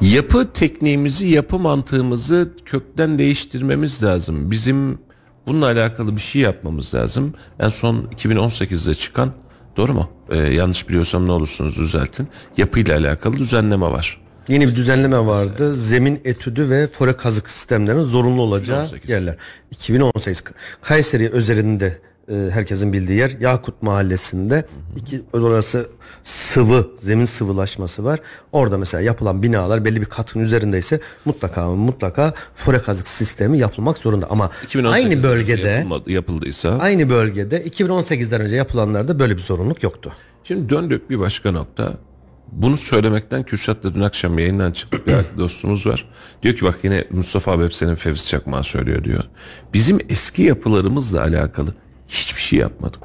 [0.00, 4.50] Yapı tekniğimizi, yapı mantığımızı kökten değiştirmemiz lazım.
[4.50, 4.98] Bizim
[5.46, 7.34] bununla alakalı bir şey yapmamız lazım.
[7.60, 9.32] En son 2018'de çıkan,
[9.76, 10.10] doğru mu?
[10.30, 12.28] Ee, yanlış biliyorsam ne olursunuz düzeltin.
[12.56, 14.20] Yapıyla alakalı düzenleme var.
[14.48, 15.74] Yeni bir düzenleme vardı.
[15.74, 19.10] Zemin etüdü ve fore kazık sistemlerinin zorunlu olacağı 2018.
[19.10, 19.36] yerler.
[19.70, 20.44] 2018.
[20.82, 25.86] Kayseri özelinde herkesin bildiği yer Yakut Mahallesi'nde iki orası
[26.22, 28.20] sıvı zemin sıvılaşması var.
[28.52, 34.26] Orada mesela yapılan binalar belli bir katın üzerindeyse mutlaka mutlaka fore kazık sistemi yapılmak zorunda
[34.30, 40.12] ama 2018'de aynı bölgede yapılmadı- yapıldıysa aynı bölgede 2018'den önce yapılanlarda böyle bir zorunluluk yoktu.
[40.44, 41.94] Şimdi döndük bir başka nokta.
[42.52, 46.08] Bunu söylemekten Kürşat'la dün akşam yayından çıktık bir dostumuz var.
[46.42, 49.24] Diyor ki bak yine Mustafa abi hep senin Fevzi Çakmağı söylüyor diyor.
[49.74, 51.74] Bizim eski yapılarımızla alakalı
[52.08, 53.02] hiçbir şey yapmadık.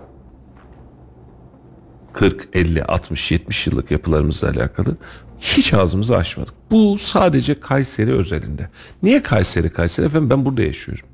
[2.13, 4.97] 40, 50, 60, 70 yıllık yapılarımızla alakalı
[5.39, 6.53] hiç ağzımızı açmadık.
[6.71, 8.69] Bu sadece Kayseri özelinde.
[9.03, 10.05] Niye Kayseri Kayseri?
[10.05, 11.05] Efendim ben burada yaşıyorum.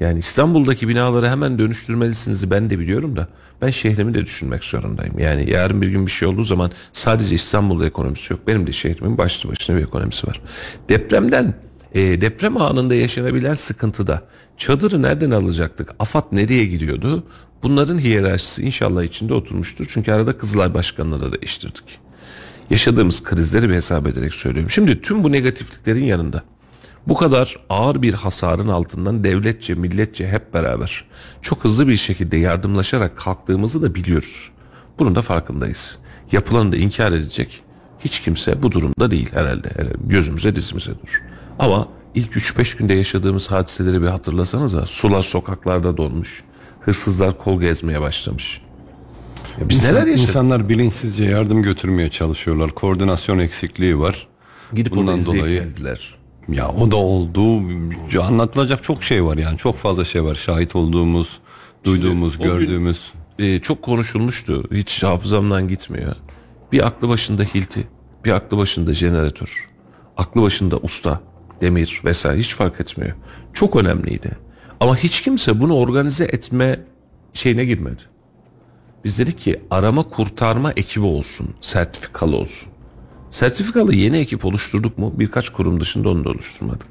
[0.00, 3.28] Yani İstanbul'daki binaları hemen dönüştürmelisiniz ben de biliyorum da
[3.62, 5.18] ben şehrimi de düşünmek zorundayım.
[5.18, 8.40] Yani yarın bir gün bir şey olduğu zaman sadece İstanbul'da ekonomisi yok.
[8.46, 10.40] Benim de şehrimin başlı başına bir ekonomisi var.
[10.88, 11.54] Depremden
[11.94, 14.22] e, deprem anında yaşanabilen sıkıntıda
[14.56, 15.94] çadırı nereden alacaktık?
[15.98, 17.24] AFAD nereye giriyordu?
[17.62, 19.86] Bunların hiyerarşisi inşallah içinde oturmuştur.
[19.88, 21.98] Çünkü arada Kızılay Başkanı'na da değiştirdik.
[22.70, 24.70] Yaşadığımız krizleri bir hesap ederek söylüyorum.
[24.70, 26.42] Şimdi tüm bu negatifliklerin yanında
[27.08, 31.04] bu kadar ağır bir hasarın altından devletçe, milletçe hep beraber
[31.42, 34.50] çok hızlı bir şekilde yardımlaşarak kalktığımızı da biliyoruz.
[34.98, 35.98] Bunun da farkındayız.
[36.32, 37.62] Yapılanı da inkar edecek
[38.00, 39.70] hiç kimse bu durumda değil herhalde.
[40.06, 41.33] Gözümüze dizimize dur.
[41.58, 44.86] Ama ilk 3-5 günde yaşadığımız hadiseleri bir hatırlasanıza.
[44.86, 46.44] Sular sokaklarda donmuş.
[46.80, 48.60] Hırsızlar kol gezmeye başlamış.
[49.60, 50.28] Ya biz İnsan- neler yaşadık?
[50.28, 52.70] İnsanlar bilinçsizce yardım götürmeye çalışıyorlar.
[52.70, 54.26] Koordinasyon eksikliği var.
[54.72, 56.14] Gidip Bundan dolayı- geldiler.
[56.48, 57.60] Ya o da oldu.
[58.22, 59.58] Anlatılacak çok şey var yani.
[59.58, 60.34] Çok fazla şey var.
[60.34, 61.38] Şahit olduğumuz,
[61.84, 63.12] duyduğumuz, gün- gördüğümüz.
[63.38, 64.64] e, çok konuşulmuştu.
[64.72, 66.16] Hiç hafızamdan gitmiyor.
[66.72, 67.88] Bir aklı başında hilti,
[68.24, 69.68] bir aklı başında jeneratör,
[70.16, 71.20] aklı başında usta,
[71.64, 73.12] demir vesaire hiç fark etmiyor.
[73.52, 74.30] Çok önemliydi.
[74.80, 76.80] Ama hiç kimse bunu organize etme
[77.32, 78.02] şeyine girmedi.
[79.04, 82.68] Biz dedik ki arama kurtarma ekibi olsun, sertifikalı olsun.
[83.30, 85.14] Sertifikalı yeni ekip oluşturduk mu?
[85.18, 86.86] Birkaç kurum dışında onu da oluşturmadık.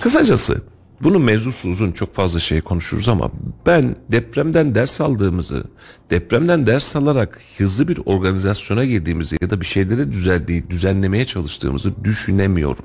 [0.00, 0.62] Kısacası
[1.00, 3.30] bunun mevzusu uzun çok fazla şey konuşuruz ama
[3.66, 5.64] ben depremden ders aldığımızı,
[6.10, 12.84] depremden ders alarak hızlı bir organizasyona girdiğimizi ya da bir şeyleri düzeldiği, düzenlemeye çalıştığımızı düşünemiyorum.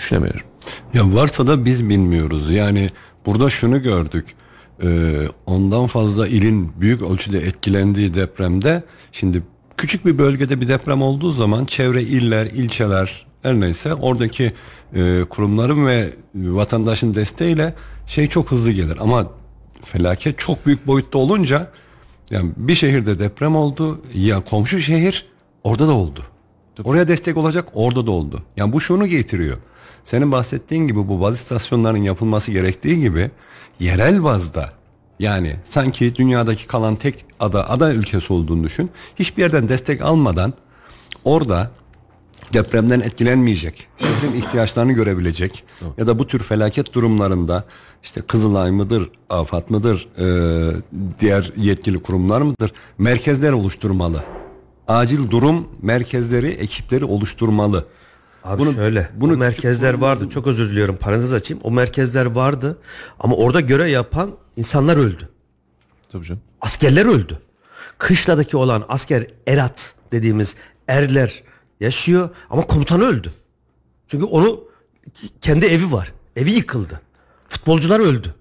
[0.00, 0.46] Düşünemiyorum.
[0.94, 2.52] Ya varsa da biz bilmiyoruz.
[2.52, 2.90] Yani
[3.26, 4.26] burada şunu gördük.
[4.82, 8.82] Ee, ondan fazla ilin büyük ölçüde etkilendiği depremde
[9.12, 9.42] şimdi
[9.76, 14.52] küçük bir bölgede bir deprem olduğu zaman çevre iller, ilçeler her neyse oradaki
[14.94, 17.74] e, kurumların ve vatandaşın desteğiyle
[18.06, 18.98] şey çok hızlı gelir.
[19.00, 19.26] Ama
[19.84, 21.70] felaket çok büyük boyutta olunca
[22.30, 25.26] yani bir şehirde deprem oldu ya komşu şehir
[25.64, 26.29] orada da oldu.
[26.84, 28.42] Oraya destek olacak orada da oldu.
[28.56, 29.56] Yani bu şunu getiriyor.
[30.04, 33.30] Senin bahsettiğin gibi bu baz istasyonlarının yapılması gerektiği gibi
[33.80, 34.72] yerel bazda
[35.18, 38.90] yani sanki dünyadaki kalan tek ada ada ülkesi olduğunu düşün.
[39.16, 40.54] Hiçbir yerden destek almadan
[41.24, 41.70] orada
[42.52, 45.64] depremden etkilenmeyecek, şehrin ihtiyaçlarını görebilecek
[45.98, 47.64] ya da bu tür felaket durumlarında
[48.02, 50.26] işte Kızılay mıdır, AFAD mıdır, e,
[51.20, 54.24] diğer yetkili kurumlar mıdır, merkezler oluşturmalı.
[54.90, 57.86] Acil durum merkezleri, ekipleri oluşturmalı.
[58.44, 59.10] Abi Bunu- şöyle.
[59.14, 60.28] bunu bu merkezler vardı.
[60.30, 60.96] Çok özür diliyorum.
[60.96, 61.60] Parantez açayım.
[61.64, 62.78] O merkezler vardı
[63.20, 65.28] ama orada görev yapan insanlar öldü.
[66.12, 66.42] Tabii canım.
[66.60, 67.38] Askerler öldü.
[67.98, 70.56] Kışladaki olan asker erat dediğimiz
[70.88, 71.42] erler
[71.80, 73.32] yaşıyor ama komutan öldü.
[74.08, 74.60] Çünkü onu
[75.40, 76.12] kendi evi var.
[76.36, 77.00] Evi yıkıldı.
[77.48, 78.34] Futbolcular öldü.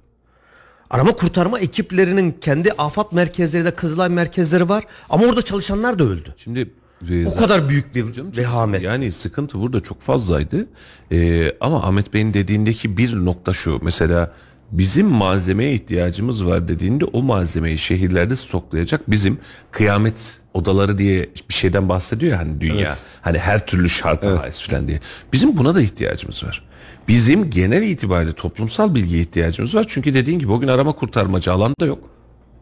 [0.89, 6.33] Arama kurtarma ekiplerinin kendi afat merkezleri de Kızılay merkezleri var ama orada çalışanlar da öldü.
[6.37, 6.69] Şimdi
[7.09, 8.81] e, O kadar büyük bir Canım, vehamet.
[8.81, 10.65] Yani sıkıntı burada çok fazlaydı.
[11.11, 13.79] Ee, ama Ahmet Bey'in dediğindeki bir nokta şu.
[13.81, 14.33] Mesela
[14.71, 19.39] bizim malzemeye ihtiyacımız var dediğinde o malzemeyi şehirlerde stoklayacak bizim
[19.71, 22.97] kıyamet odaları diye bir şeyden bahsediyor ya hani dünya.
[23.21, 24.99] Hani her türlü şarta haiz falan diye.
[25.33, 26.68] Bizim buna da ihtiyacımız var.
[27.09, 29.85] Bizim genel itibariyle toplumsal bilgiye ihtiyacımız var.
[29.87, 31.99] Çünkü dediğin gibi o gün arama kurtarmacı alanda yok.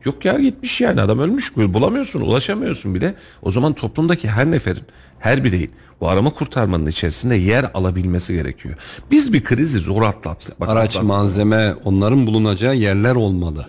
[0.05, 3.15] Yok ya gitmiş yani adam ölmüş bulamıyorsun ulaşamıyorsun bile.
[3.41, 4.83] O zaman toplumdaki her neferin
[5.19, 8.75] her bireyin bu arama kurtarmanın içerisinde yer alabilmesi gerekiyor.
[9.12, 10.60] Biz bir krizi zor atlattık.
[10.60, 11.03] Bak, Araç, atlattık.
[11.03, 13.65] malzeme onların bulunacağı yerler olmalı.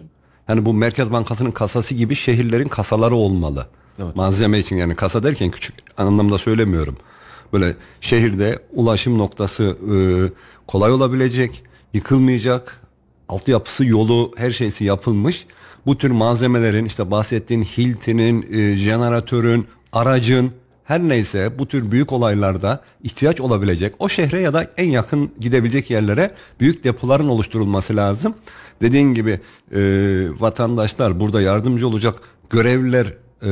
[0.49, 3.67] Yani bu Merkez Bankası'nın kasası gibi şehirlerin kasaları olmalı.
[4.15, 6.97] Malzeme için yani kasa derken küçük anlamda söylemiyorum.
[7.53, 9.97] Böyle şehirde ulaşım noktası e,
[10.67, 11.63] kolay olabilecek,
[11.95, 12.81] yıkılmayacak,
[13.29, 15.47] altyapısı, yolu, her şeysi yapılmış.
[15.87, 20.53] Bu tür malzemelerin işte bahsettiğin Hilti'nin, e, jeneratörün, aracın
[20.85, 25.91] her neyse bu tür büyük olaylarda ihtiyaç olabilecek o şehre ya da en yakın gidebilecek
[25.91, 26.31] yerlere
[26.61, 28.35] büyük depoların oluşturulması lazım.
[28.83, 29.41] Dediğin gibi
[29.75, 29.81] e,
[30.39, 32.15] vatandaşlar burada yardımcı olacak
[32.51, 33.51] görevliler e,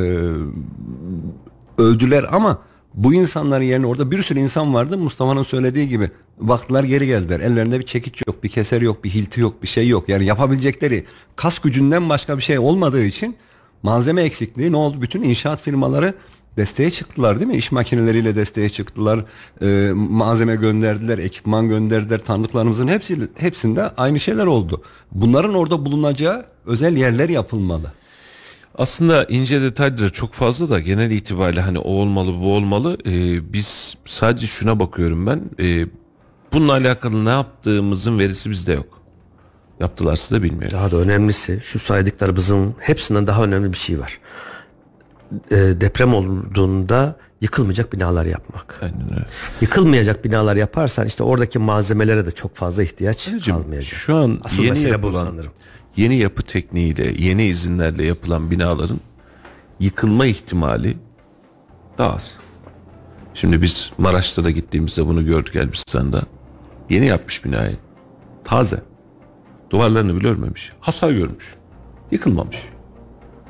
[1.79, 2.59] öldüler ama
[2.97, 4.99] bu insanların yerine orada bir sürü insan vardı.
[4.99, 7.41] Mustafa'nın söylediği gibi baktılar geri geldiler.
[7.41, 10.09] Ellerinde bir çekiç yok, bir keser yok, bir hilti yok, bir şey yok.
[10.09, 11.05] Yani yapabilecekleri
[11.37, 13.37] kas gücünden başka bir şey olmadığı için
[13.83, 15.03] malzeme eksikliği ne oldu?
[15.03, 16.15] Bütün inşaat firmaları
[16.57, 17.57] desteğe çıktılar değil mi?
[17.57, 19.25] İş makineleriyle desteğe çıktılar.
[19.63, 22.19] Ee, malzeme gönderdiler, ekipman gönderdiler.
[22.19, 24.83] Tanıdıklarımızın hepsi hepsinde aynı şeyler oldu.
[25.13, 27.93] Bunların orada bulunacağı özel yerler yapılmalı.
[28.79, 32.99] Aslında ince detayları çok fazla da genel itibariyle hani o olmalı bu olmalı.
[33.07, 35.43] Ee, biz sadece şuna bakıyorum ben.
[35.61, 35.87] Ee,
[36.53, 39.01] bununla alakalı ne yaptığımızın verisi bizde yok.
[39.81, 40.79] Yaptılarsa da bilmiyorum.
[40.79, 44.21] Daha da önemlisi şu saydıklarımızın hepsinden daha önemli bir şey var.
[45.51, 48.79] Ee, deprem olduğunda yıkılmayacak binalar yapmak.
[48.83, 49.27] Aynen öyle.
[49.61, 53.99] Yıkılmayacak binalar yaparsan işte oradaki malzemelere de çok fazla ihtiyaç Anneciğim, kalmayacak.
[53.99, 55.53] Şu an Asıl yeni yapılan, sanırım.
[55.97, 59.01] Yeni yapı tekniğiyle, yeni izinlerle yapılan binaların
[59.81, 60.97] yıkılma ihtimali
[61.99, 62.37] daha az.
[63.35, 66.23] Şimdi biz Maraş'ta da gittiğimizde bunu gördük Elbistan'da.
[66.91, 67.77] Yeni yapmış binayı.
[68.45, 68.83] Taze.
[69.71, 70.73] Duvarlarını bile örmemiş.
[70.81, 71.55] Hasar görmüş.
[72.11, 72.57] Yıkılmamış.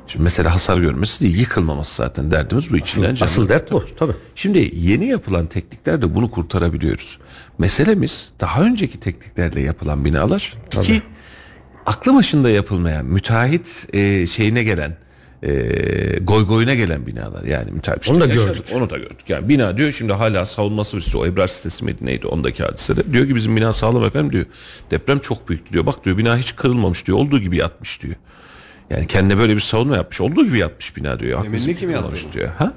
[0.07, 3.13] Şimdi mesela hasar görmesi değil, yıkılmaması zaten derdimiz bu içinden.
[3.13, 4.13] Asıl, asıl dert bu tabii.
[4.35, 7.19] Şimdi yeni yapılan tekniklerde bunu kurtarabiliyoruz.
[7.57, 10.53] Meselemiz daha önceki tekniklerle yapılan binalar.
[10.81, 11.01] İki,
[11.87, 14.97] aklı başında yapılmayan, müteahhit e, şeyine gelen,
[15.43, 15.49] e,
[16.21, 17.43] goy goyuna gelen binalar.
[17.43, 18.03] Yani müteahhit.
[18.03, 18.65] işte Onu da yaşadık, gördük.
[18.73, 19.29] Onu da gördük.
[19.29, 21.21] Yani bina diyor şimdi hala savunması bir şey.
[21.21, 23.13] O Ebrar sitesi miydi neydi ondaki hadisede.
[23.13, 24.45] Diyor ki bizim bina sağlam efendim diyor.
[24.91, 25.85] Deprem çok büyüktü diyor.
[25.85, 27.17] Bak diyor bina hiç kırılmamış diyor.
[27.17, 28.15] Olduğu gibi yatmış diyor.
[28.89, 30.21] Yani kendine böyle bir savunma yapmış.
[30.21, 31.45] Olduğu gibi yatmış bina diyor.
[31.53, 32.33] Bizim kim bunu?
[32.33, 32.49] diyor.
[32.57, 32.73] Ha?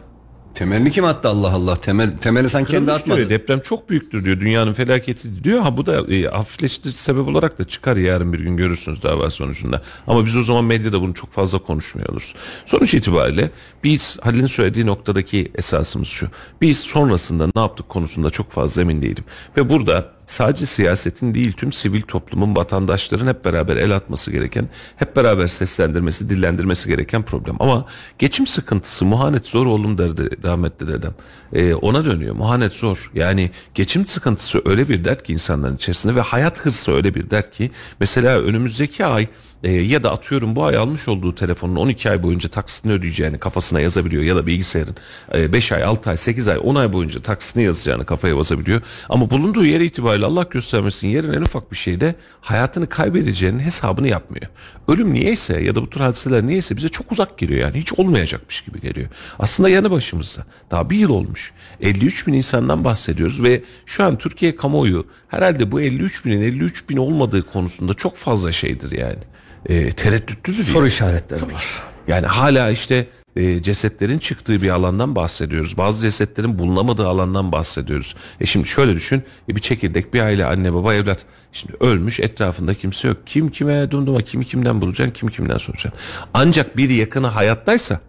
[0.54, 1.76] Temelini kim attı Allah Allah?
[1.76, 3.16] Temel temeli sen kendi atmadın.
[3.18, 3.30] diyor.
[3.30, 4.40] Deprem çok büyüktür diyor.
[4.40, 5.60] Dünyanın felaketi diyor.
[5.60, 9.82] Ha bu da e, hafifleştirici sebep olarak da çıkar yarın bir gün görürsünüz dava sonucunda.
[10.06, 12.34] Ama biz o zaman medyada bunu çok fazla konuşmuyor oluruz.
[12.66, 13.50] Sonuç itibariyle
[13.84, 16.28] biz Halil'in söylediği noktadaki esasımız şu.
[16.60, 19.24] Biz sonrasında ne yaptık konusunda çok fazla emin değilim.
[19.56, 25.16] Ve burada sadece siyasetin değil tüm sivil toplumun vatandaşların hep beraber el atması gereken, hep
[25.16, 27.56] beraber seslendirmesi, dillendirmesi gereken problem.
[27.60, 27.86] Ama
[28.18, 31.14] geçim sıkıntısı muhanet zor oğlum derdi rahmetli dedem.
[31.52, 32.34] Ee, ona dönüyor.
[32.34, 33.10] Muhanet zor.
[33.14, 37.52] Yani geçim sıkıntısı öyle bir dert ki insanların içerisinde ve hayat hırsı öyle bir dert
[37.56, 39.28] ki mesela önümüzdeki ay
[39.62, 43.80] e, ya da atıyorum bu ay almış olduğu telefonun 12 ay boyunca taksitini ödeyeceğini kafasına
[43.80, 44.96] yazabiliyor ya da bilgisayarın
[45.34, 48.80] 5 ay 6 ay 8 ay 10 ay boyunca taksitini yazacağını kafaya basabiliyor.
[49.08, 54.46] Ama bulunduğu yer itibariyle Allah göstermesin yerin en ufak bir şeyde hayatını kaybedeceğinin hesabını yapmıyor.
[54.88, 58.60] Ölüm niyeyse ya da bu tür hadiseler niyeyse bize çok uzak geliyor yani hiç olmayacakmış
[58.60, 59.08] gibi geliyor.
[59.38, 64.56] Aslında yanı başımızda daha bir yıl olmuş 53 bin insandan bahsediyoruz ve şu an Türkiye
[64.56, 69.29] kamuoyu herhalde bu 53 binin 53 bin olmadığı konusunda çok fazla şeydir yani
[69.66, 70.64] e, tereddütlüdür.
[70.64, 71.82] Soru işaretleri var.
[72.08, 75.78] Yani hala işte e, cesetlerin çıktığı bir alandan bahsediyoruz.
[75.78, 78.16] Bazı cesetlerin bulunamadığı alandan bahsediyoruz.
[78.40, 79.22] E şimdi şöyle düşün.
[79.48, 81.26] E bir çekirdek bir aile anne baba evlat.
[81.52, 83.16] Şimdi ölmüş etrafında kimse yok.
[83.26, 86.00] Kim kime dumduma kimi kimden bulacaksın kim kimden soracaksın.
[86.34, 88.00] Ancak bir yakını hayattaysa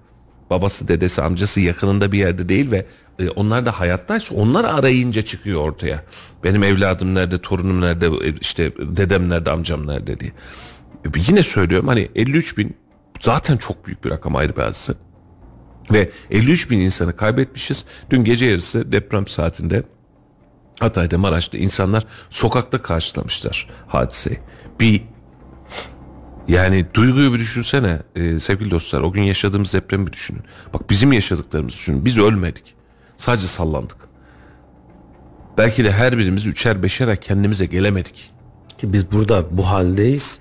[0.49, 2.85] babası dedesi amcası yakınında bir yerde değil ve
[3.19, 6.03] e, onlar da hayattaysa onlar arayınca çıkıyor ortaya.
[6.43, 10.31] Benim evladım nerede torunum nerede e, işte dedem nerede amcam nerede diye.
[11.15, 12.75] Yine söylüyorum hani 53 bin
[13.19, 14.95] zaten çok büyük bir rakam ayrı bir.
[15.91, 17.85] Ve 53 bin insanı kaybetmişiz.
[18.09, 19.83] Dün gece yarısı deprem saatinde
[20.79, 24.39] Hatay'da Maraş'ta insanlar sokakta karşılamışlar hadiseyi.
[24.79, 25.03] Bir
[26.47, 30.43] yani duyguyu bir düşünsene e, sevgili dostlar o gün yaşadığımız depremi bir düşünün.
[30.73, 32.05] Bak bizim yaşadıklarımızı düşünün.
[32.05, 32.75] Biz ölmedik.
[33.17, 33.97] Sadece sallandık.
[35.57, 38.31] Belki de her birimiz üçer beşer kendimize gelemedik.
[38.77, 40.39] Ki biz burada bu haldeyiz.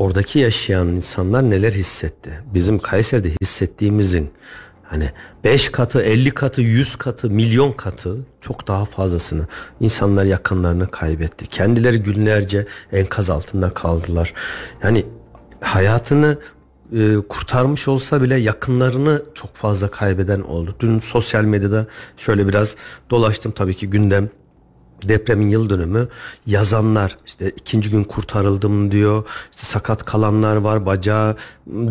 [0.00, 2.42] Oradaki yaşayan insanlar neler hissetti?
[2.54, 4.30] Bizim Kayseri'de hissettiğimizin
[4.82, 5.10] hani
[5.44, 9.46] 5 katı, 50 katı, 100 katı, milyon katı çok daha fazlasını
[9.80, 11.46] insanlar yakınlarını kaybetti.
[11.46, 14.34] Kendileri günlerce enkaz altında kaldılar.
[14.82, 15.06] Yani
[15.60, 16.38] hayatını
[16.92, 20.76] e, kurtarmış olsa bile yakınlarını çok fazla kaybeden oldu.
[20.80, 21.86] Dün sosyal medyada
[22.16, 22.76] şöyle biraz
[23.10, 24.30] dolaştım tabii ki gündem
[25.08, 26.08] depremin yıl dönümü.
[26.46, 29.24] Yazanlar işte ikinci gün kurtarıldım diyor.
[29.50, 31.36] İşte sakat kalanlar var bacağı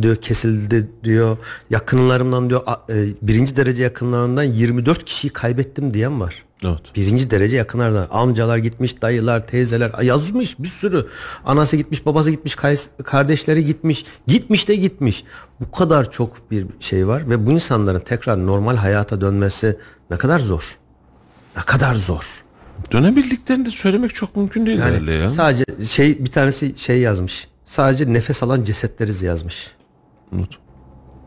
[0.02, 1.38] diyor kesildi diyor.
[1.70, 6.44] Yakınlarımdan diyor e, birinci derece yakınlarından 24 kişiyi kaybettim diyen var.
[6.66, 6.82] Evet.
[6.96, 8.08] Birinci derece yakınlardan.
[8.12, 11.08] Amcalar gitmiş dayılar teyzeler yazmış bir sürü.
[11.46, 12.58] Anası gitmiş babası gitmiş
[13.04, 14.06] kardeşleri gitmiş.
[14.28, 15.24] Gitmiş de gitmiş.
[15.60, 19.78] Bu kadar çok bir şey var ve bu insanların tekrar normal hayata dönmesi
[20.10, 20.78] ne kadar zor?
[21.58, 22.44] Ne kadar zor.
[22.92, 25.30] Dönebildiklerini de söylemek çok mümkün değil Yani herhalde ya.
[25.30, 27.48] sadece şey bir tanesi şey yazmış.
[27.66, 29.72] Sadece nefes alan cesetleriz yazmış.
[30.32, 30.60] Unut.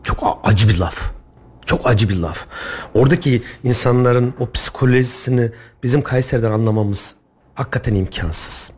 [0.03, 1.11] Çok acı bir laf.
[1.65, 2.45] Çok acı bir laf.
[2.93, 5.51] Oradaki insanların o psikolojisini
[5.83, 7.15] bizim Kayseri'den anlamamız
[7.55, 8.71] hakikaten imkansız.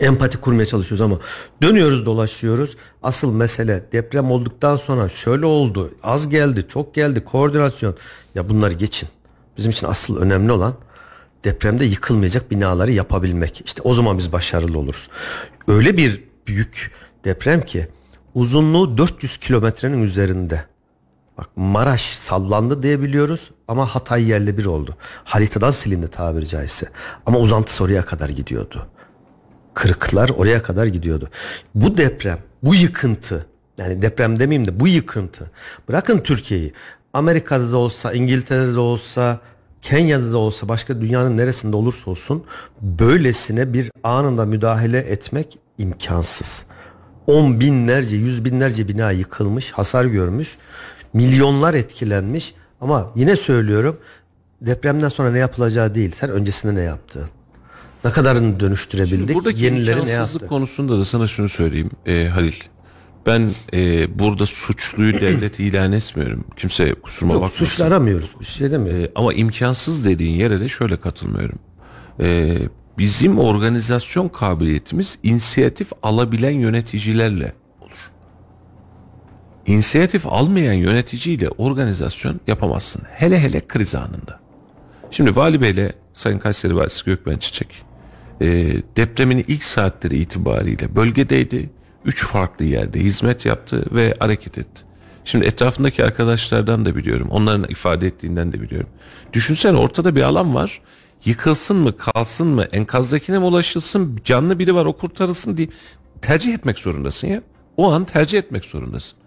[0.00, 1.18] Empati kurmaya çalışıyoruz ama
[1.62, 2.76] dönüyoruz dolaşıyoruz.
[3.02, 5.94] Asıl mesele deprem olduktan sonra şöyle oldu.
[6.02, 7.96] Az geldi, çok geldi, koordinasyon.
[8.34, 9.08] Ya bunları geçin.
[9.56, 10.74] Bizim için asıl önemli olan
[11.44, 13.62] depremde yıkılmayacak binaları yapabilmek.
[13.64, 15.08] İşte o zaman biz başarılı oluruz.
[15.68, 16.92] Öyle bir büyük
[17.24, 17.88] deprem ki
[18.34, 20.64] uzunluğu 400 kilometrenin üzerinde.
[21.38, 24.96] Bak Maraş sallandı diyebiliyoruz ama Hatay yerle bir oldu.
[25.24, 26.88] Haritadan silindi tabiri caizse.
[27.26, 28.86] Ama uzantısı oraya kadar gidiyordu.
[29.74, 31.30] Kırıklar oraya kadar gidiyordu.
[31.74, 33.46] Bu deprem, bu yıkıntı
[33.78, 35.50] yani deprem demeyeyim de bu yıkıntı.
[35.88, 36.72] Bırakın Türkiye'yi.
[37.12, 39.40] Amerika'da da olsa, İngiltere'de de olsa,
[39.82, 42.44] Kenya'da da olsa, başka dünyanın neresinde olursa olsun
[42.82, 46.66] böylesine bir anında müdahale etmek imkansız.
[47.26, 50.56] On binlerce, yüz binlerce bina yıkılmış, hasar görmüş,
[51.12, 53.96] milyonlar etkilenmiş ama yine söylüyorum
[54.60, 57.24] depremden sonra ne yapılacağı değil, sen öncesinde ne yaptın?
[58.04, 60.48] Ne kadarını dönüştürebildik, Buradaki yenileri ne imkansızlık yaptı?
[60.48, 62.52] konusunda da sana şunu söyleyeyim e, Halil.
[63.26, 66.44] Ben e, burada suçluyu devlet ilan etmiyorum.
[66.56, 67.64] Kimse kusuruma Yok, bakmasın.
[67.64, 69.04] suçlu aramıyoruz, bir şey demiyoruz.
[69.04, 71.58] E, ama imkansız dediğin yere de şöyle katılmıyorum.
[72.20, 72.56] E,
[72.98, 77.98] bizim organizasyon kabiliyetimiz inisiyatif alabilen yöneticilerle olur.
[79.66, 83.02] İnisiyatif almayan yöneticiyle organizasyon yapamazsın.
[83.10, 84.40] Hele hele kriz anında.
[85.10, 87.84] Şimdi Vali Bey'le Sayın Kayseri Valisi Gökmen Çiçek
[88.40, 88.46] e,
[88.96, 91.70] depremin ilk saatleri itibariyle bölgedeydi.
[92.04, 94.82] Üç farklı yerde hizmet yaptı ve hareket etti.
[95.24, 97.28] Şimdi etrafındaki arkadaşlardan da biliyorum.
[97.30, 98.88] Onların ifade ettiğinden de biliyorum.
[99.32, 100.80] Düşünsene ortada bir alan var.
[101.24, 105.68] Yıkılsın mı kalsın mı enkazdakine mi ulaşılsın canlı biri var o kurtarılsın diye
[106.22, 107.42] tercih etmek zorundasın ya.
[107.76, 109.18] O an tercih etmek zorundasın.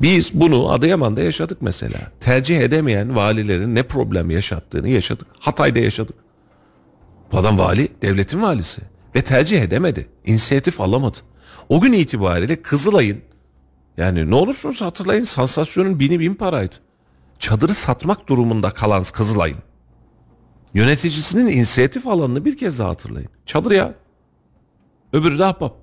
[0.00, 1.98] Biz bunu Adıyaman'da yaşadık mesela.
[2.20, 5.26] Tercih edemeyen valilerin ne problem yaşattığını yaşadık.
[5.40, 6.16] Hatay'da yaşadık.
[7.32, 8.82] Bu adam vali, devletin valisi.
[9.14, 10.08] Ve tercih edemedi.
[10.24, 11.18] İnisiyatif alamadı.
[11.68, 13.20] O gün itibariyle Kızılay'ın
[13.96, 16.74] yani ne olursunuz hatırlayın sansasyonun bini bin paraydı.
[17.38, 19.58] Çadırı satmak durumunda kalan Kızılay'ın
[20.74, 23.28] yöneticisinin inisiyatif alanını bir kez daha hatırlayın.
[23.46, 23.94] Çadır ya.
[25.12, 25.76] Öbürü de ahbap.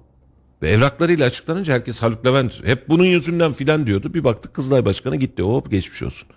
[0.61, 4.13] Ve evraklarıyla açıklanınca herkes Haluk Levent hep bunun yüzünden filan diyordu.
[4.13, 5.43] Bir baktık Kızılay Başkanı gitti.
[5.43, 6.29] Hop geçmiş olsun.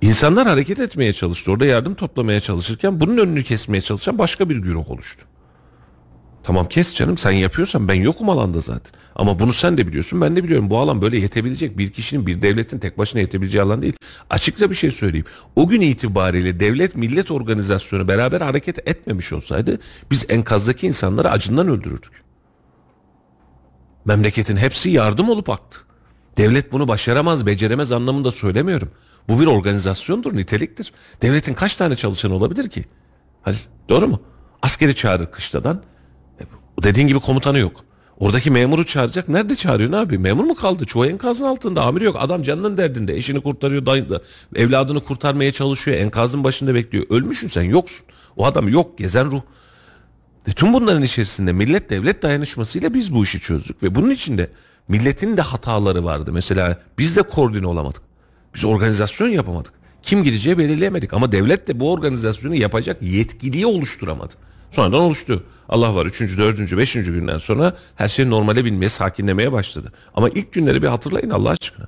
[0.00, 1.52] İnsanlar hareket etmeye çalıştı.
[1.52, 5.26] Orada yardım toplamaya çalışırken bunun önünü kesmeye çalışan başka bir güruh oluştu.
[6.46, 8.92] Tamam kes canım sen yapıyorsan ben yokum alanda zaten.
[9.14, 10.70] Ama bunu sen de biliyorsun ben de biliyorum.
[10.70, 13.94] Bu alan böyle yetebilecek bir kişinin bir devletin tek başına yetebileceği alan değil.
[14.30, 15.26] Açıkça bir şey söyleyeyim.
[15.56, 19.78] O gün itibariyle devlet millet organizasyonu beraber hareket etmemiş olsaydı
[20.10, 22.22] biz enkazdaki insanları acından öldürürdük.
[24.04, 25.80] Memleketin hepsi yardım olup aktı.
[26.36, 28.90] Devlet bunu başaramaz, beceremez anlamında söylemiyorum.
[29.28, 30.92] Bu bir organizasyondur, niteliktir.
[31.22, 32.84] Devletin kaç tane çalışanı olabilir ki?
[33.42, 33.58] Halil,
[33.88, 34.22] doğru mu?
[34.62, 35.82] Askeri çağırır kışladan.
[36.82, 37.84] Dediğin gibi komutanı yok.
[38.20, 39.28] Oradaki memuru çağıracak.
[39.28, 40.18] Nerede çağırıyor ne abi?
[40.18, 40.84] Memur mu kaldı?
[40.84, 41.82] Çoğu enkazın altında.
[41.82, 42.16] Amiri yok.
[42.18, 43.16] Adam canının derdinde.
[43.16, 43.86] Eşini kurtarıyor.
[43.86, 44.06] Dayı,
[44.54, 45.96] evladını kurtarmaya çalışıyor.
[45.96, 47.04] Enkazın başında bekliyor.
[47.10, 48.06] Ölmüşsün sen yoksun.
[48.36, 48.98] O adam yok.
[48.98, 49.40] Gezen ruh.
[50.46, 53.82] E, tüm bunların içerisinde millet devlet dayanışmasıyla biz bu işi çözdük.
[53.82, 54.50] Ve bunun içinde
[54.88, 56.32] milletin de hataları vardı.
[56.32, 58.02] Mesela biz de koordine olamadık.
[58.54, 59.72] Biz organizasyon yapamadık.
[60.02, 61.14] Kim gideceği belirleyemedik.
[61.14, 64.34] Ama devlet de bu organizasyonu yapacak yetkiliyi oluşturamadı.
[64.70, 65.42] Sonradan oluştu.
[65.68, 66.20] Allah var 3.
[66.20, 66.76] 4.
[66.76, 66.92] 5.
[66.92, 69.92] günden sonra her şey normale binmeye, sakinlemeye başladı.
[70.14, 71.86] Ama ilk günleri bir hatırlayın Allah aşkına.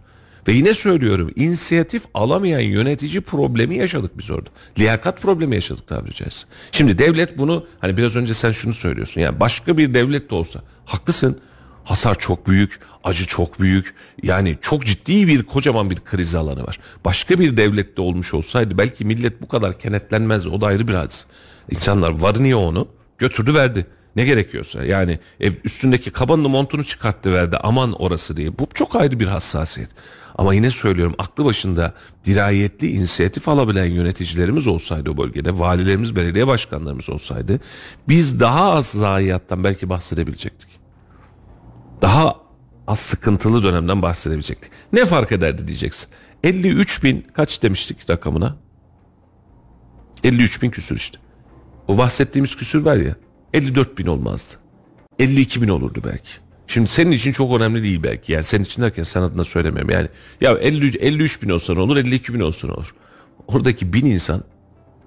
[0.48, 4.50] Ve yine söylüyorum inisiyatif alamayan yönetici problemi yaşadık biz orada.
[4.78, 6.46] Liyakat problemi yaşadık tabiri caizse.
[6.72, 9.20] Şimdi devlet bunu hani biraz önce sen şunu söylüyorsun.
[9.20, 11.38] Yani başka bir devlet de olsa haklısın.
[11.84, 13.94] Hasar çok büyük, acı çok büyük.
[14.22, 16.78] Yani çok ciddi bir kocaman bir kriz alanı var.
[17.04, 20.46] Başka bir devlette olmuş olsaydı belki millet bu kadar kenetlenmez.
[20.46, 21.26] O da ayrı bir hadis.
[21.70, 22.88] İnsanlar varını onu
[23.18, 23.86] götürdü verdi.
[24.16, 28.58] Ne gerekiyorsa yani ev üstündeki kabanını montunu çıkarttı verdi aman orası diye.
[28.58, 29.90] Bu çok ayrı bir hassasiyet.
[30.38, 31.94] Ama yine söylüyorum aklı başında
[32.24, 37.60] dirayetli inisiyatif alabilen yöneticilerimiz olsaydı o bölgede, valilerimiz, belediye başkanlarımız olsaydı
[38.08, 40.68] biz daha az zayiattan belki bahsedebilecektik.
[42.02, 42.36] Daha
[42.86, 44.72] az sıkıntılı dönemden bahsedebilecektik.
[44.92, 46.08] Ne fark ederdi diyeceksin.
[46.44, 48.56] 53 bin kaç demiştik rakamına?
[50.24, 51.18] 53 bin küsür işte.
[51.88, 53.16] O bahsettiğimiz küsür var ya
[53.54, 54.54] 54 bin olmazdı.
[55.18, 56.30] 52 bin olurdu belki.
[56.66, 58.32] Şimdi senin için çok önemli değil belki.
[58.32, 59.90] Yani senin için derken sen adına söylemiyorum.
[59.90, 60.08] Yani
[60.40, 62.94] ya 50, 53 bin olsa ne olur 52 bin olsa ne olur.
[63.46, 64.44] Oradaki bin insan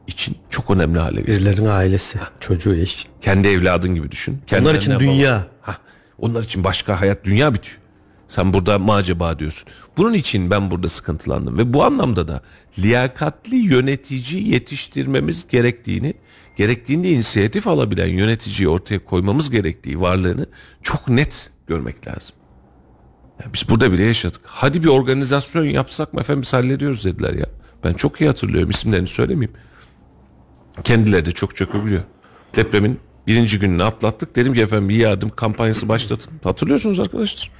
[0.07, 1.27] için çok önemli hale gelir.
[1.27, 3.07] Birilerinin ailesi, çocuğu, eş.
[3.21, 4.41] Kendi evladın gibi düşün.
[4.47, 5.45] Kendi Onlar için dünya.
[5.61, 5.77] Hah,
[6.17, 7.77] onlar için başka hayat dünya bitiyor.
[8.31, 9.69] Sen burada mı acaba diyorsun.
[9.97, 12.41] Bunun için ben burada sıkıntılandım ve bu anlamda da
[12.79, 16.13] liyakatli yönetici yetiştirmemiz gerektiğini,
[16.57, 20.45] gerektiğinde inisiyatif alabilen yöneticiyi ortaya koymamız gerektiği varlığını
[20.83, 22.35] çok net görmek lazım.
[23.39, 24.41] Ya biz burada bile yaşadık.
[24.43, 27.45] Hadi bir organizasyon yapsak mı efendim biz hallediyoruz dediler ya.
[27.83, 29.57] Ben çok iyi hatırlıyorum isimlerini söylemeyeyim.
[30.83, 32.03] Kendileri de çok çok biliyor.
[32.55, 34.35] Depremin birinci gününü atlattık.
[34.35, 36.33] Dedim ki efendim bir yardım kampanyası başlatın.
[36.43, 37.51] Hatırlıyorsunuz arkadaşlar.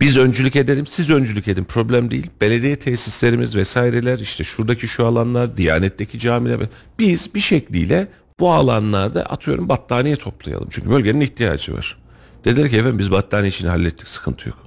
[0.00, 1.64] Biz öncülük edelim, siz öncülük edin.
[1.64, 2.30] Problem değil.
[2.40, 6.60] Belediye tesislerimiz vesaireler, işte şuradaki şu alanlar, Diyanet'teki camiler.
[6.98, 8.08] Biz bir şekliyle
[8.40, 10.68] bu alanlarda atıyorum battaniye toplayalım.
[10.70, 11.98] Çünkü bölgenin ihtiyacı var.
[12.44, 14.58] Dediler ki efendim biz battaniye için hallettik, sıkıntı yok.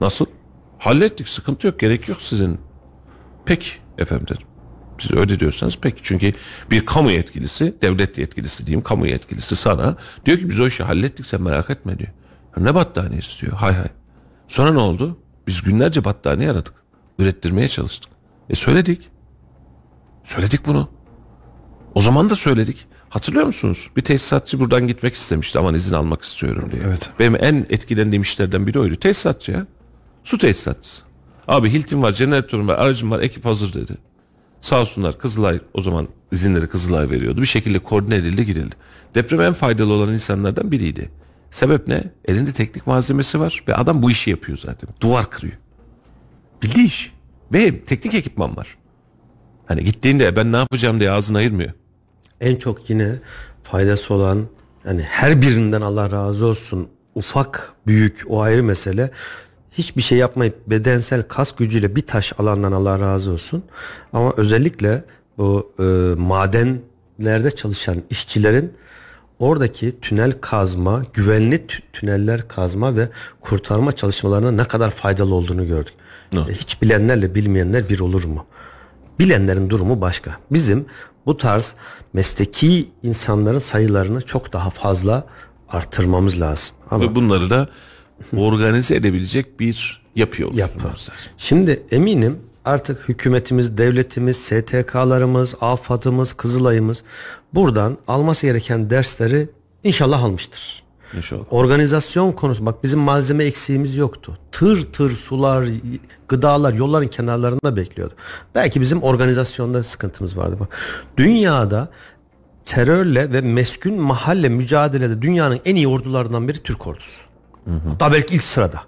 [0.00, 0.26] Nasıl?
[0.78, 2.60] Hallettik, sıkıntı yok, gerek yok sizin.
[3.46, 4.46] Peki efendim dedim.
[4.98, 6.00] Siz öyle diyorsanız peki.
[6.02, 6.32] Çünkü
[6.70, 9.96] bir kamu yetkilisi, devlet yetkilisi diyeyim, kamu yetkilisi sana
[10.26, 12.10] diyor ki biz o işi hallettik sen merak etme diyor.
[12.56, 13.52] Ne battaniye istiyor?
[13.52, 13.88] Hay hay.
[14.48, 15.18] Sonra ne oldu?
[15.46, 16.74] Biz günlerce battaniye aradık.
[17.18, 18.12] Ürettirmeye çalıştık.
[18.50, 19.10] E söyledik.
[20.24, 20.88] Söyledik bunu.
[21.94, 22.86] O zaman da söyledik.
[23.08, 23.90] Hatırlıyor musunuz?
[23.96, 26.82] Bir tesisatçı buradan gitmek istemişti aman izin almak istiyorum diye.
[26.86, 27.10] Evet.
[27.18, 28.96] Benim en etkilendiğim işlerden biri oydu.
[28.96, 29.66] Tesisatçı ya.
[30.24, 31.02] Su tesisatçısı.
[31.48, 33.98] Abi Hilton var, jeneratörüm var, aracım var, ekip hazır dedi.
[34.60, 37.40] Sağ olsunlar Kızılay o zaman izinleri Kızılay veriyordu.
[37.40, 38.74] Bir şekilde koordine edildi girildi.
[39.14, 41.10] Depreme en faydalı olan insanlardan biriydi.
[41.50, 42.04] Sebep ne?
[42.24, 44.90] Elinde teknik malzemesi var ve adam bu işi yapıyor zaten.
[45.00, 45.56] Duvar kırıyor.
[46.62, 47.12] Bildiği iş.
[47.52, 48.78] Ve teknik ekipman var.
[49.66, 51.72] Hani gittiğinde ben ne yapacağım diye ağzını ayırmıyor.
[52.40, 53.14] En çok yine
[53.62, 54.46] faydası olan
[54.84, 59.10] yani her birinden Allah razı olsun ufak büyük o ayrı mesele
[59.70, 63.62] hiçbir şey yapmayıp bedensel kas gücüyle bir taş alandan Allah razı olsun
[64.12, 65.04] ama özellikle
[65.38, 65.82] bu e,
[66.20, 68.72] madenlerde çalışan işçilerin
[69.38, 73.08] oradaki tünel kazma, güvenli tü- tüneller kazma ve
[73.40, 75.94] kurtarma çalışmalarına ne kadar faydalı olduğunu gördük.
[76.32, 78.46] İşte hiç bilenlerle bilmeyenler bir olur mu?
[79.18, 80.30] Bilenlerin durumu başka.
[80.50, 80.86] Bizim
[81.26, 81.74] bu tarz
[82.12, 85.24] mesleki insanların sayılarını çok daha fazla
[85.68, 86.76] artırmamız lazım.
[86.90, 87.68] Ama Ve bunları da
[88.36, 90.88] organize edebilecek bir yapı Yapma.
[90.90, 91.14] lazım.
[91.36, 92.38] Şimdi eminim
[92.68, 97.04] artık hükümetimiz, devletimiz, STK'larımız, AFAD'ımız, Kızılay'ımız
[97.54, 99.48] buradan alması gereken dersleri
[99.84, 100.82] inşallah almıştır.
[101.16, 101.42] İnşallah.
[101.50, 104.38] Organizasyon konusu bak bizim malzeme eksiğimiz yoktu.
[104.52, 105.64] Tır tır sular,
[106.28, 108.14] gıdalar yolların kenarlarında bekliyordu.
[108.54, 110.56] Belki bizim organizasyonda sıkıntımız vardı.
[110.60, 110.68] Bak
[111.16, 111.88] dünyada
[112.66, 117.20] terörle ve meskun mahalle mücadelede dünyanın en iyi ordularından biri Türk ordusu.
[117.88, 118.82] Hatta belki ilk sırada.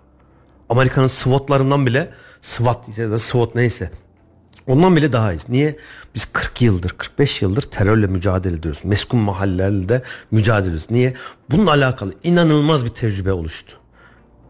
[0.71, 2.11] Amerika'nın SWAT'larından bile
[2.41, 3.91] SWAT ya da SWAT neyse
[4.67, 5.49] Ondan bile daha iyiyiz.
[5.49, 5.77] Niye?
[6.15, 8.81] Biz 40 yıldır, 45 yıldır terörle mücadele ediyoruz.
[8.85, 10.87] Meskun mahallelerle mücadele ediyoruz.
[10.91, 11.15] Niye?
[11.51, 13.77] Bununla alakalı inanılmaz bir tecrübe oluştu.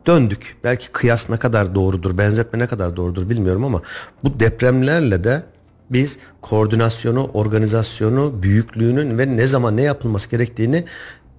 [0.07, 0.57] Döndük.
[0.65, 3.83] Belki kıyas ne kadar doğrudur, benzetme ne kadar doğrudur bilmiyorum ama
[4.25, 5.43] bu depremlerle de
[5.91, 10.85] biz koordinasyonu, organizasyonu, büyüklüğünün ve ne zaman ne yapılması gerektiğini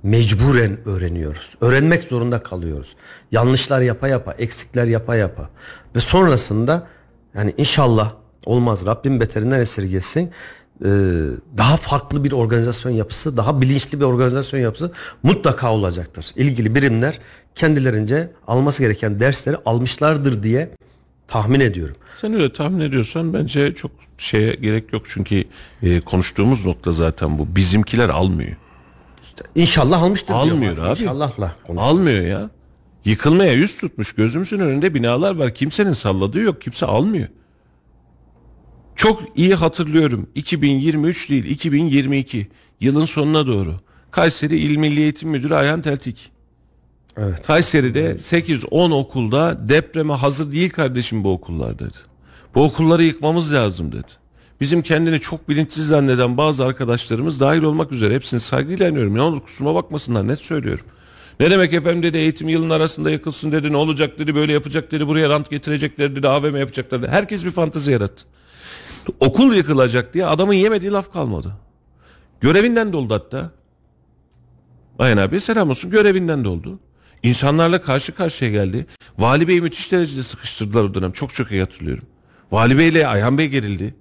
[0.04, 1.56] mecburen öğreniyoruz.
[1.62, 2.96] Öğrenmek zorunda kalıyoruz.
[3.32, 5.50] Yanlışlar yapa yapa, eksikler yapa yapa.
[5.96, 6.88] Ve sonrasında
[7.36, 8.14] yani inşallah
[8.46, 10.32] olmaz Rabbim beterinden esirgesin.
[10.86, 10.90] Ee,
[11.58, 14.92] daha farklı bir organizasyon yapısı, daha bilinçli bir organizasyon yapısı
[15.24, 16.26] mutlaka olacaktır.
[16.36, 17.20] İlgili birimler
[17.56, 20.70] kendilerince alması gereken dersleri almışlardır diye
[21.28, 21.96] tahmin ediyorum.
[22.22, 25.44] Sen öyle tahmin ediyorsan bence çok şeye gerek yok çünkü
[25.84, 27.56] e, konuştuğumuz nokta zaten bu.
[27.56, 28.56] Bizimkiler almıyor.
[29.24, 30.84] İşte inşallah almıştır Almıyor diyorum.
[30.94, 31.00] abi.
[31.02, 31.56] İnşallahla.
[31.68, 32.50] konuş- Almıyor ya.
[33.06, 35.54] Yıkılmaya yüz tutmuş gözümüzün önünde binalar var.
[35.54, 36.62] Kimsenin salladığı yok.
[36.62, 37.28] Kimse almıyor.
[38.96, 40.30] Çok iyi hatırlıyorum.
[40.36, 42.48] 2023 değil 2022
[42.82, 43.76] yılın sonuna doğru.
[44.12, 46.32] Kayseri İl Milli Eğitim Müdürü Ayhan Teltik.
[47.18, 47.48] Evet.
[47.48, 51.98] Kayseri'de 8-10 okulda depreme hazır değil kardeşim bu okullar dedi.
[52.56, 54.08] Bu okulları yıkmamız lazım dedi.
[54.62, 59.16] Bizim kendini çok bilinçsiz zanneden bazı arkadaşlarımız dahil olmak üzere hepsini saygıyla anıyorum.
[59.16, 60.86] Ne olur kusuruma bakmasınlar net söylüyorum.
[61.40, 65.08] Ne demek efendim dedi eğitim yılının arasında yakılsın dedi ne olacak dedi böyle yapacak dedi
[65.08, 67.12] buraya rant getirecekler dedi AVM yapacaklar dedi.
[67.12, 68.26] Herkes bir fantezi yarattı.
[69.20, 71.54] Okul yıkılacak diye adamın yemediği laf kalmadı.
[72.42, 73.52] Görevinden doldu hatta.
[75.00, 76.80] Ayhan abi selam olsun görevinden doldu.
[77.24, 78.86] İnsanlarla karşı karşıya geldi.
[79.18, 81.12] Vali Bey'i müthiş derecede sıkıştırdılar o dönem.
[81.12, 82.04] Çok çok iyi hatırlıyorum.
[82.52, 84.01] Vali Bey ile Ayhan Bey gerildi.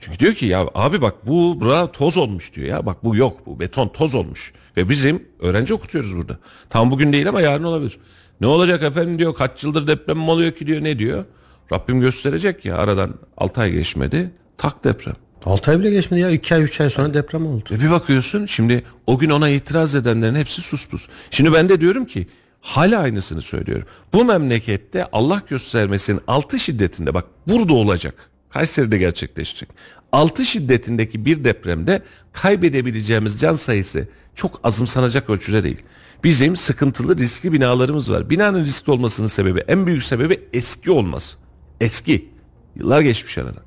[0.00, 2.86] Çünkü diyor ki ya abi bak bu bura toz olmuş diyor ya.
[2.86, 4.52] Bak bu yok bu beton toz olmuş.
[4.76, 6.38] Ve bizim öğrenci okutuyoruz burada.
[6.70, 7.98] Tam bugün değil ama yarın olabilir.
[8.40, 11.24] Ne olacak efendim diyor kaç yıldır deprem mi oluyor ki diyor ne diyor.
[11.72, 14.30] Rabbim gösterecek ya aradan 6 ay geçmedi.
[14.58, 15.14] Tak deprem.
[15.44, 17.64] 6 ay bile geçmedi ya 2 ay 3 ay sonra deprem oldu.
[17.70, 21.08] Ve bir bakıyorsun şimdi o gün ona itiraz edenlerin hepsi sus pus.
[21.30, 22.26] Şimdi ben de diyorum ki
[22.60, 23.86] hala aynısını söylüyorum.
[24.12, 28.29] Bu memlekette Allah göstermesinin altı şiddetinde bak burada olacak.
[28.50, 29.68] Kayseri'de gerçekleşecek.
[30.12, 35.82] Altı şiddetindeki bir depremde kaybedebileceğimiz can sayısı çok azımsanacak ölçüde değil.
[36.24, 38.30] Bizim sıkıntılı riskli binalarımız var.
[38.30, 41.36] Binanın riskli olmasının sebebi en büyük sebebi eski olması.
[41.80, 42.28] Eski.
[42.76, 43.62] Yıllar geçmiş aradan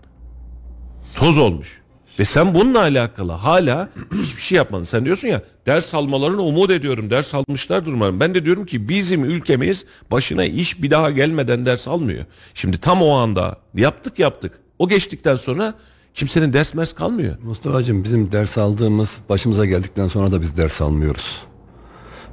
[1.16, 1.82] toz olmuş.
[2.20, 3.90] Ve sen bununla alakalı hala
[4.22, 4.84] hiçbir şey yapmadın.
[4.84, 7.10] Sen diyorsun ya ders almalarını umut ediyorum.
[7.10, 8.20] Ders almışlar umarım.
[8.20, 12.26] Ben de diyorum ki bizim ülkemiz başına iş bir daha gelmeden ders almıyor.
[12.54, 14.63] Şimdi tam o anda yaptık yaptık.
[14.84, 15.74] O geçtikten sonra
[16.14, 17.36] kimsenin ders mers kalmıyor.
[17.44, 21.42] Mustafa'cığım bizim ders aldığımız başımıza geldikten sonra da biz ders almıyoruz.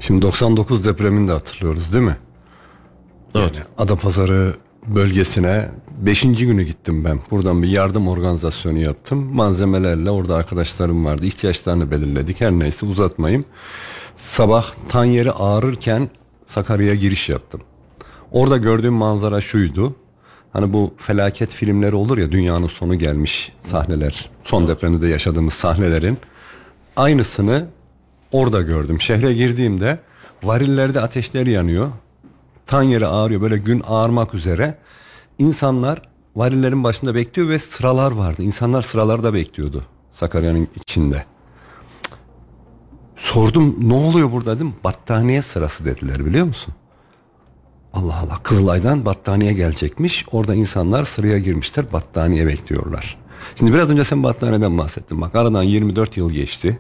[0.01, 2.17] Şimdi 99 depremini de hatırlıyoruz değil mi?
[3.35, 3.53] Evet.
[3.79, 4.55] Adapazarı
[4.87, 6.23] bölgesine 5.
[6.23, 7.21] günü gittim ben.
[7.31, 9.19] Buradan bir yardım organizasyonu yaptım.
[9.19, 11.27] Malzemelerle orada arkadaşlarım vardı.
[11.27, 12.41] İhtiyaçlarını belirledik.
[12.41, 13.45] Her neyse uzatmayayım.
[14.17, 16.11] Sabah tan yeri ağrırken
[16.47, 17.61] Sakarya'ya giriş yaptım.
[18.33, 19.95] Orada gördüğüm manzara şuydu.
[20.53, 24.31] Hani bu felaket filmleri olur ya dünyanın sonu gelmiş sahneler.
[24.45, 26.19] Son depremde de yaşadığımız sahnelerin
[26.97, 27.67] aynısını
[28.33, 29.01] orada gördüm.
[29.01, 29.99] Şehre girdiğimde
[30.43, 31.89] varillerde ateşler yanıyor.
[32.67, 34.79] Tan yeri ağrıyor böyle gün ağarmak üzere.
[35.39, 36.03] İnsanlar
[36.37, 38.43] varillerin başında bekliyor ve sıralar vardı.
[38.43, 41.25] İnsanlar sıralarda bekliyordu Sakarya'nın içinde.
[43.17, 44.75] Sordum ne oluyor burada dedim.
[44.85, 46.75] Battaniye sırası dediler biliyor musun?
[47.95, 50.27] Allah Allah Kızılay'dan battaniye gelecekmiş.
[50.33, 53.19] Orada insanlar sıraya girmişler battaniye bekliyorlar.
[53.57, 55.21] Şimdi biraz önce sen battaniyeden bahsettin.
[55.21, 56.79] Bak aradan 24 yıl geçti.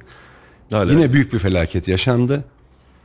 [0.72, 0.92] Hala.
[0.92, 2.44] Yine büyük bir felaket yaşandı.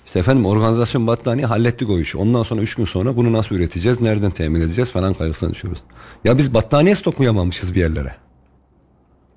[0.05, 2.17] İşte efendim organizasyon battaniye hallettik o işi.
[2.17, 5.81] Ondan sonra 3 gün sonra bunu nasıl üreteceğiz, nereden temin edeceğiz falan kaygısına düşüyoruz.
[6.23, 8.15] Ya biz battaniye stoklayamamışız bir yerlere.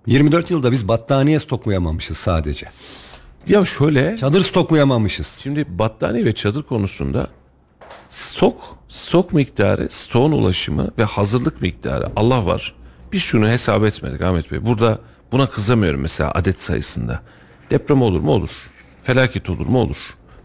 [0.06, 2.66] 24 yılda biz battaniye stoklayamamışız sadece.
[3.48, 5.26] Ya şöyle Çadır stoklayamamışız.
[5.42, 7.28] Şimdi battaniye ve çadır konusunda
[8.08, 12.74] stok, stok miktarı, stoğun ulaşımı ve hazırlık miktarı Allah var.
[13.12, 14.66] Biz şunu hesap etmedik Ahmet Bey.
[14.66, 14.98] Burada
[15.32, 17.20] buna kızamıyorum mesela adet sayısında.
[17.70, 18.30] Deprem olur mu?
[18.30, 18.50] Olur.
[19.02, 19.78] Felaket olur mu?
[19.78, 19.96] Olur.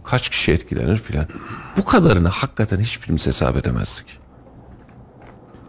[0.03, 1.28] Kaç kişi etkilenir filan.
[1.78, 4.20] Bu kadarını hakikaten hiçbirimiz hesap edemezdik.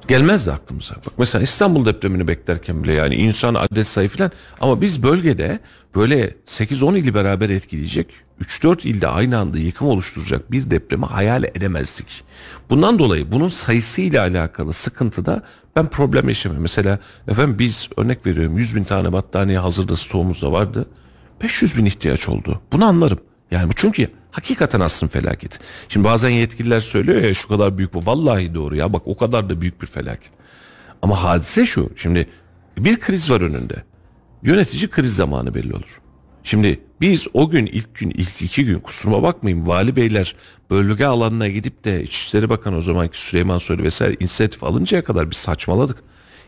[0.09, 0.95] Gelmezdi aklımıza.
[0.95, 4.30] Bak mesela İstanbul depremini beklerken bile yani insan adet sayı falan
[4.61, 5.61] ama biz bölgede
[5.95, 12.24] böyle 8-10 ili beraber etkileyecek 3-4 ilde aynı anda yıkım oluşturacak bir depremi hayal edemezdik.
[12.70, 15.42] Bundan dolayı bunun sayısıyla alakalı sıkıntıda
[15.76, 16.62] ben problem yaşamıyorum.
[16.62, 20.88] Mesela efendim biz örnek veriyorum 100 bin tane battaniye hazırda stoğumuzda vardı.
[21.42, 22.61] 500 bin ihtiyaç oldu.
[22.72, 23.18] Bunu anlarım.
[23.51, 25.61] Yani bu çünkü hakikaten aslında felaket.
[25.88, 28.07] Şimdi bazen yetkililer söylüyor ya şu kadar büyük bu.
[28.07, 30.30] Vallahi doğru ya bak o kadar da büyük bir felaket.
[31.03, 31.90] Ama hadise şu.
[31.97, 32.28] Şimdi
[32.78, 33.84] bir kriz var önünde.
[34.45, 36.01] Yönetici kriz zamanı belli olur.
[36.42, 40.36] Şimdi biz o gün ilk gün ilk iki gün kusuruma bakmayın vali beyler
[40.70, 45.36] bölge alanına gidip de İçişleri Bakanı o zamanki Süleyman Soylu vesaire inisiyatif alıncaya kadar biz
[45.36, 45.97] saçmaladık.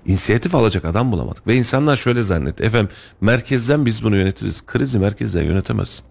[0.06, 1.46] İnisiyatif alacak adam bulamadık.
[1.46, 2.64] Ve insanlar şöyle zannetti.
[2.64, 2.88] Efendim
[3.20, 4.66] merkezden biz bunu yönetiriz.
[4.66, 6.04] Krizi merkezden yönetemezsin.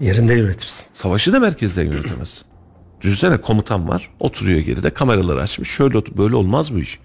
[0.00, 0.86] Yerinde yönetirsin.
[0.92, 2.44] Savaşı da merkezden yönetemezsin.
[3.00, 6.98] Düşünsene komutan var oturuyor geride kameraları açmış şöyle böyle olmaz bu iş.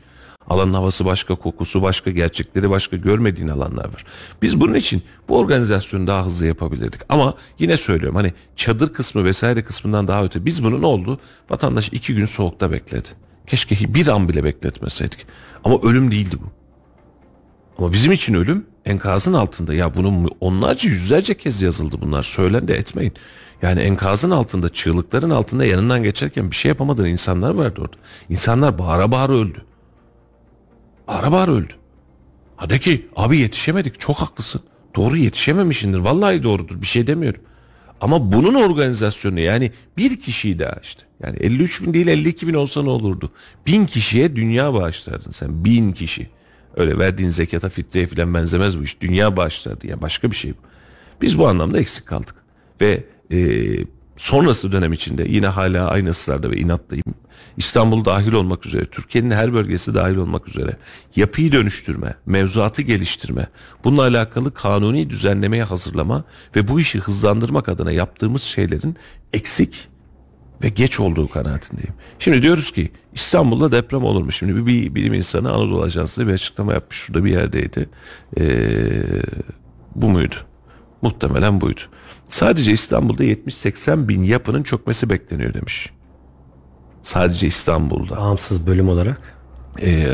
[0.50, 4.06] Alanın havası başka, kokusu başka, gerçekleri başka görmediğin alanlar var.
[4.42, 7.02] Biz bunun için bu organizasyonu daha hızlı yapabilirdik.
[7.10, 11.20] Ama yine söylüyorum hani çadır kısmı vesaire kısmından daha öte biz bunu ne oldu?
[11.50, 13.10] Vatandaş iki gün soğukta bekledi.
[13.48, 15.26] Keşke bir an bile bekletmeseydik.
[15.64, 16.52] Ama ölüm değildi bu.
[17.78, 19.74] Ama bizim için ölüm enkazın altında.
[19.74, 22.24] Ya bunun onlarca yüzlerce kez yazıldı bunlar.
[22.24, 23.14] Söylen de etmeyin.
[23.62, 27.98] Yani enkazın altında, çığlıkların altında yanından geçerken bir şey yapamadığın insanlar vardı orada.
[28.30, 29.67] İnsanlar bağıra bağıra öldü.
[31.08, 31.74] Bağıra bağıra öldü.
[32.56, 34.62] Ha de ki abi yetişemedik çok haklısın.
[34.96, 35.98] Doğru yetişememişindir.
[35.98, 37.42] Vallahi doğrudur bir şey demiyorum.
[38.02, 41.04] Ama bunun organizasyonu yani bir kişiyi daha işte.
[41.24, 43.32] Yani 53 bin değil 52 bin olsa ne olurdu?
[43.68, 45.66] Bin kişiye dünya bağışlardın sen.
[45.66, 46.30] Bin kişi.
[46.76, 49.02] Öyle verdiğin zekata fitreye falan benzemez bu iş.
[49.02, 50.58] Dünya bağışlardı yani başka bir şey bu.
[51.22, 52.36] Biz bu anlamda eksik kaldık.
[52.82, 53.38] Ve e,
[54.18, 57.14] sonrası dönem içinde yine hala aynı ısrarda ve inattayım.
[57.58, 60.78] İstanbul dahil olmak üzere, Türkiye'nin her bölgesi dahil olmak üzere
[61.16, 63.48] yapıyı dönüştürme, mevzuatı geliştirme,
[63.84, 66.24] bununla alakalı kanuni düzenlemeye hazırlama
[66.56, 68.96] ve bu işi hızlandırmak adına yaptığımız şeylerin
[69.34, 69.88] eksik
[70.64, 71.94] ve geç olduğu kanaatindeyim.
[72.20, 74.32] Şimdi diyoruz ki İstanbul'da deprem olur mu?
[74.32, 76.98] Şimdi bir, bilim insanı Anadolu Ajansı'nda bir açıklama yapmış.
[76.98, 77.90] Şurada bir yerdeydi.
[78.40, 79.67] Ee, muydu?
[81.08, 81.80] Muhtemelen buydu.
[82.30, 85.90] Sadece İstanbul'da 70-80 bin yapının çökmesi bekleniyor demiş.
[87.04, 88.18] Sadece İstanbul'da.
[88.18, 89.38] Bağımsız bölüm olarak.
[89.82, 90.08] Ee,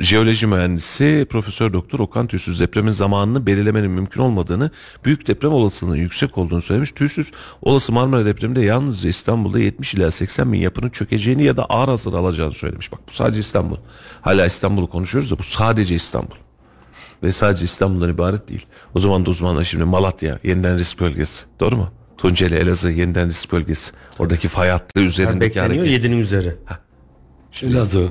[0.00, 4.70] jeoloji mühendisi Profesör Doktor Okan Tüysüz depremin zamanını belirlemenin mümkün olmadığını,
[5.04, 6.92] büyük deprem olasılığının yüksek olduğunu söylemiş.
[6.92, 7.30] Tüysüz
[7.62, 12.12] olası Marmara depreminde yalnızca İstanbul'da 70 ila 80 bin yapının çökeceğini ya da ağır hasar
[12.12, 12.92] alacağını söylemiş.
[12.92, 13.76] Bak bu sadece İstanbul.
[14.20, 16.41] Hala İstanbul'u konuşuyoruz da bu sadece İstanbul.
[17.22, 18.66] Ve sadece İstanbul'dan ibaret değil.
[18.94, 21.44] O zaman da uzmanlar şimdi Malatya yeniden risk bölgesi.
[21.60, 21.90] Doğru mu?
[22.18, 23.92] Tunceli, Elazığ yeniden risk bölgesi.
[24.18, 26.04] Oradaki fay hattı üzerindeki Bekleniyor hareket.
[26.04, 26.54] 7'nin üzeri.
[27.62, 28.08] Elazığ.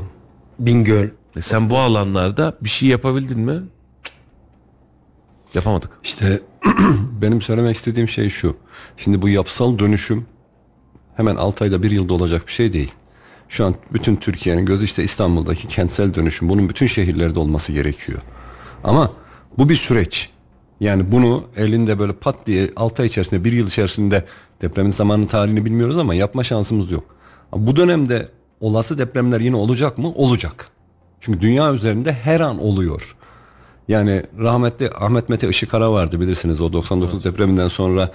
[0.59, 1.09] Bingöl.
[1.35, 3.61] E sen bu alanlarda bir şey yapabildin mi?
[5.53, 5.91] Yapamadık.
[6.03, 6.39] İşte
[7.21, 8.57] benim söylemek istediğim şey şu.
[8.97, 10.25] Şimdi bu yapısal dönüşüm
[11.15, 12.91] hemen 6 ayda bir yılda olacak bir şey değil.
[13.49, 16.49] Şu an bütün Türkiye'nin gözü işte İstanbul'daki kentsel dönüşüm.
[16.49, 18.19] Bunun bütün şehirlerde olması gerekiyor.
[18.83, 19.11] Ama
[19.57, 20.29] bu bir süreç.
[20.79, 24.25] Yani bunu elinde böyle pat diye 6 ay içerisinde bir yıl içerisinde
[24.61, 27.03] depremin zamanı tarihini bilmiyoruz ama yapma şansımız yok.
[27.55, 28.29] Bu dönemde
[28.59, 30.11] olası depremler yine olacak mı?
[30.15, 30.69] Olacak.
[31.21, 33.15] Çünkü dünya üzerinde her an oluyor.
[33.87, 38.11] Yani rahmetli Ahmet Mete Işıkara vardı bilirsiniz o 99 depreminden sonra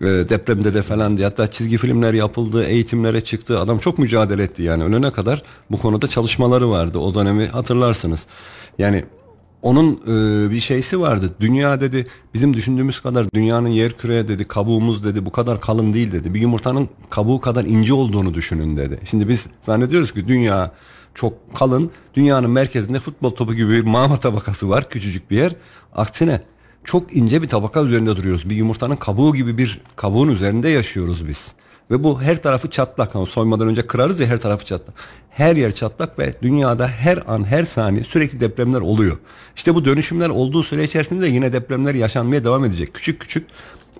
[0.00, 3.60] e, depremde de falan diye hatta çizgi filmler yapıldı, eğitimlere çıktı.
[3.60, 6.98] Adam çok mücadele etti yani önüne kadar bu konuda çalışmaları vardı.
[6.98, 8.26] O dönemi hatırlarsınız.
[8.78, 9.04] Yani
[9.62, 11.34] onun e, bir şeysi vardı.
[11.40, 16.12] Dünya dedi bizim düşündüğümüz kadar dünyanın yer küreye dedi kabuğumuz dedi bu kadar kalın değil
[16.12, 16.34] dedi.
[16.34, 18.98] Bir yumurtanın kabuğu kadar ince olduğunu düşünün dedi.
[19.04, 20.72] Şimdi biz zannediyoruz ki dünya
[21.14, 21.90] çok kalın.
[22.14, 24.88] Dünyanın merkezinde futbol topu gibi bir mağma tabakası var.
[24.88, 25.52] Küçücük bir yer.
[25.94, 26.42] Aksine
[26.84, 28.50] çok ince bir tabaka üzerinde duruyoruz.
[28.50, 31.54] Bir yumurtanın kabuğu gibi bir kabuğun üzerinde yaşıyoruz biz.
[31.90, 33.14] Ve bu her tarafı çatlak.
[33.14, 34.94] Hani soymadan önce kırarız ya her tarafı çatlak.
[35.30, 39.18] Her yer çatlak ve dünyada her an her saniye sürekli depremler oluyor.
[39.56, 42.94] İşte bu dönüşümler olduğu süre içerisinde de yine depremler yaşanmaya devam edecek.
[42.94, 43.46] Küçük küçük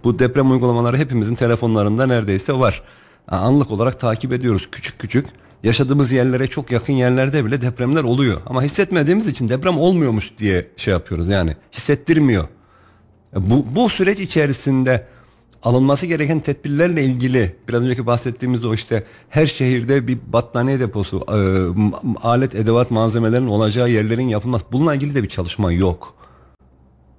[0.05, 2.83] bu deprem uygulamaları hepimizin telefonlarında neredeyse var.
[3.29, 5.27] Anlık olarak takip ediyoruz küçük küçük.
[5.63, 8.41] Yaşadığımız yerlere çok yakın yerlerde bile depremler oluyor.
[8.47, 11.57] Ama hissetmediğimiz için deprem olmuyormuş diye şey yapıyoruz yani.
[11.73, 12.49] Hissettirmiyor.
[13.35, 15.07] Bu, bu süreç içerisinde
[15.63, 21.39] alınması gereken tedbirlerle ilgili biraz önceki bahsettiğimiz o işte her şehirde bir battaniye deposu, e,
[22.23, 24.65] alet, edevat, malzemelerin olacağı yerlerin yapılması.
[24.73, 26.15] Bununla ilgili de bir çalışma yok.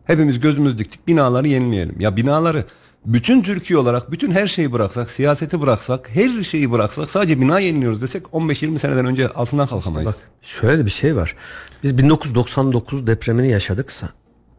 [0.06, 2.02] Hepimiz gözümüz diktik binaları yenileyelim.
[2.02, 2.66] Ya binaları
[3.06, 8.02] Bütün Türkiye olarak bütün her şeyi bıraksak, siyaseti bıraksak, her şeyi bıraksak sadece bina yeniliyoruz
[8.02, 10.08] desek 15-20 seneden önce altından kalkamayız.
[10.08, 11.36] Bak şöyle bir şey var.
[11.84, 14.10] Biz 1999 depremini yaşadıksa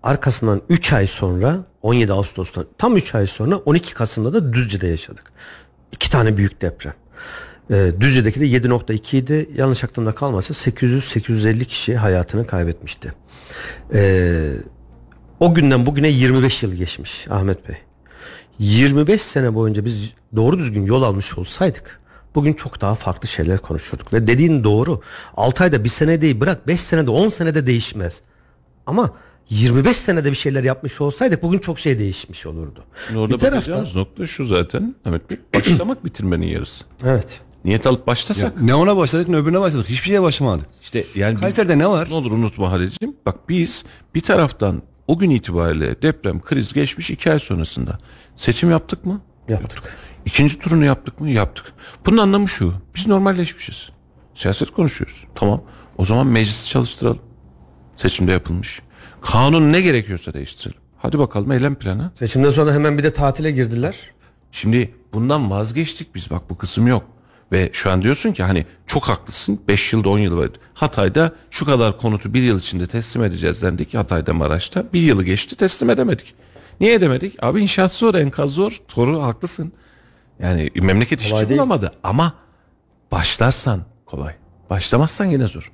[0.03, 5.33] arkasından 3 ay sonra 17 Ağustos'ta tam 3 ay sonra 12 Kasım'da da Düzce'de yaşadık.
[5.93, 6.95] İki tane büyük deprem.
[7.71, 9.51] Ee, Düzce'deki de 7.2 idi.
[9.57, 13.13] Yanlış aklımda kalmasa 800-850 kişi hayatını kaybetmişti.
[13.95, 14.53] Ee,
[15.41, 17.77] o günden bugüne 25 yıl geçmiş Ahmet Bey.
[18.59, 22.01] 25 sene boyunca biz doğru düzgün yol almış olsaydık
[22.35, 24.13] bugün çok daha farklı şeyler konuşurduk.
[24.13, 25.01] Ve dediğin doğru.
[25.37, 28.23] 6 ayda bir sene değil bırak 5 senede 10 senede değişmez.
[28.87, 29.11] Ama
[29.51, 32.85] 25 senede bir şeyler yapmış olsaydık bugün çok şey değişmiş olurdu.
[33.17, 34.95] Orada bir taraftan nokta şu zaten.
[35.05, 35.39] Ahmet Bey.
[35.55, 36.85] Başlamak bitirmenin yarısı.
[37.05, 37.41] evet.
[37.65, 38.63] Niyet alıp başlasak.
[38.63, 39.89] Ne ona başladık ne öbürüne başladık.
[39.89, 40.67] Hiçbir şeye başlamadık.
[40.83, 42.09] İşte yani Kayseri'de ne var?
[42.11, 43.17] Ne olur unutma Halicim.
[43.27, 43.85] Bak biz
[44.15, 47.99] bir taraftan o gün itibariyle deprem kriz geçmiş iki ay sonrasında
[48.37, 49.21] seçim yaptık mı?
[49.49, 49.99] Yaptık.
[50.27, 51.31] İkinci turunu yaptık mı?
[51.31, 51.73] Yaptık.
[52.07, 52.75] Bunun anlamı şu.
[52.95, 53.91] Biz normalleşmişiz.
[54.35, 55.25] Siyaset konuşuyoruz.
[55.35, 55.63] Tamam.
[55.99, 57.19] O zaman meclisi çalıştıralım.
[57.97, 58.83] Seçimde yapılmış.
[59.23, 60.81] Kanun ne gerekiyorsa değiştirelim.
[60.99, 62.11] Hadi bakalım eylem planı.
[62.15, 63.97] Seçimden sonra hemen bir de tatile girdiler.
[64.53, 67.05] Şimdi bundan vazgeçtik biz bak bu kısım yok.
[67.53, 70.49] Ve şu an diyorsun ki hani çok haklısın 5 yılda 10 yıl var.
[70.75, 74.85] Hatay'da şu kadar konutu bir yıl içinde teslim edeceğiz dendik Hatay'da Maraş'ta.
[74.93, 76.35] Bir yılı geçti teslim edemedik.
[76.81, 77.43] Niye edemedik?
[77.45, 78.81] Abi inşaat zor enkaz zor.
[78.97, 79.73] Doğru haklısın.
[80.39, 82.35] Yani memleket işçi bulamadı ama
[83.13, 84.35] başlarsan kolay.
[84.71, 85.73] Başlamazsan yine zor.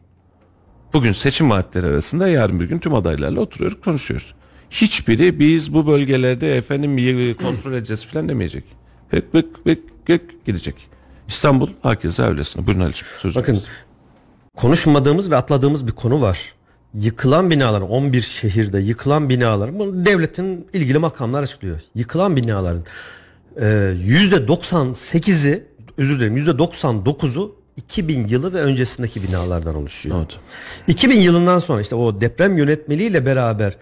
[0.93, 4.35] Bugün seçim vaatleri arasında yarın bir gün tüm adaylarla oturuyoruz konuşuyoruz.
[4.71, 8.65] Hiçbiri biz bu bölgelerde efendim kontrol edeceğiz falan demeyecek.
[9.13, 10.75] Bık bık bık bık gidecek.
[11.29, 12.67] İstanbul herkese öylesine.
[12.67, 13.35] Buyurun Ali'ciğim sözü.
[13.35, 13.63] Bakın
[14.57, 16.55] konuşmadığımız ve atladığımız bir konu var.
[16.95, 21.81] Yıkılan binalar 11 şehirde yıkılan binalar bunu devletin ilgili makamlar açıklıyor.
[21.95, 22.85] Yıkılan binaların
[24.05, 25.65] yüzde 98'i
[25.99, 30.17] özür dilerim yüzde 99'u 2000 yılı ve öncesindeki binalardan oluşuyor.
[30.19, 30.37] Evet.
[30.87, 33.77] 2000 yılından sonra işte o deprem yönetmeliğiyle beraber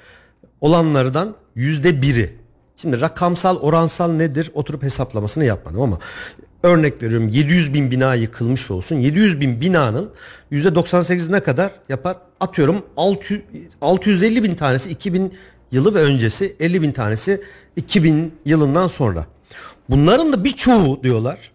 [0.60, 2.36] olanlardan yüzde biri.
[2.76, 5.98] Şimdi rakamsal oransal nedir oturup hesaplamasını yapmadım ama
[6.62, 8.96] örnek veriyorum 700 bin bina yıkılmış olsun.
[8.96, 10.10] 700 bin binanın
[10.50, 12.16] yüzde 98 ne kadar yapar?
[12.40, 13.42] Atıyorum 600,
[13.80, 15.34] 650 bin tanesi 2000
[15.70, 17.42] yılı ve öncesi 50 bin tanesi
[17.76, 19.26] 2000 yılından sonra.
[19.90, 21.52] Bunların da birçoğu diyorlar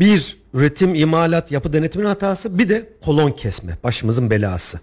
[0.00, 4.80] bir üretim, imalat, yapı denetimin hatası bir de kolon kesme başımızın belası.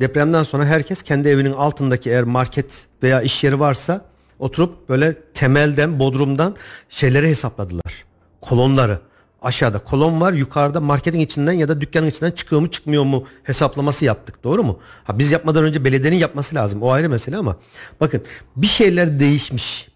[0.00, 4.04] Depremden sonra herkes kendi evinin altındaki eğer market veya iş yeri varsa
[4.38, 6.56] oturup böyle temelden, bodrumdan
[6.88, 8.04] şeyleri hesapladılar.
[8.40, 8.98] Kolonları.
[9.42, 14.04] Aşağıda kolon var, yukarıda marketin içinden ya da dükkanın içinden çıkıyor mu çıkmıyor mu hesaplaması
[14.04, 14.44] yaptık.
[14.44, 14.78] Doğru mu?
[15.04, 16.82] Ha biz yapmadan önce belediyenin yapması lazım.
[16.82, 17.56] O ayrı mesele ama
[18.00, 18.22] bakın
[18.56, 19.88] bir şeyler değişmiş.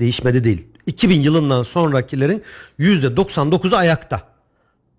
[0.00, 0.69] Değişmedi değil.
[0.86, 2.42] 2000 yılından sonrakilerin
[2.78, 4.22] %99'u ayakta.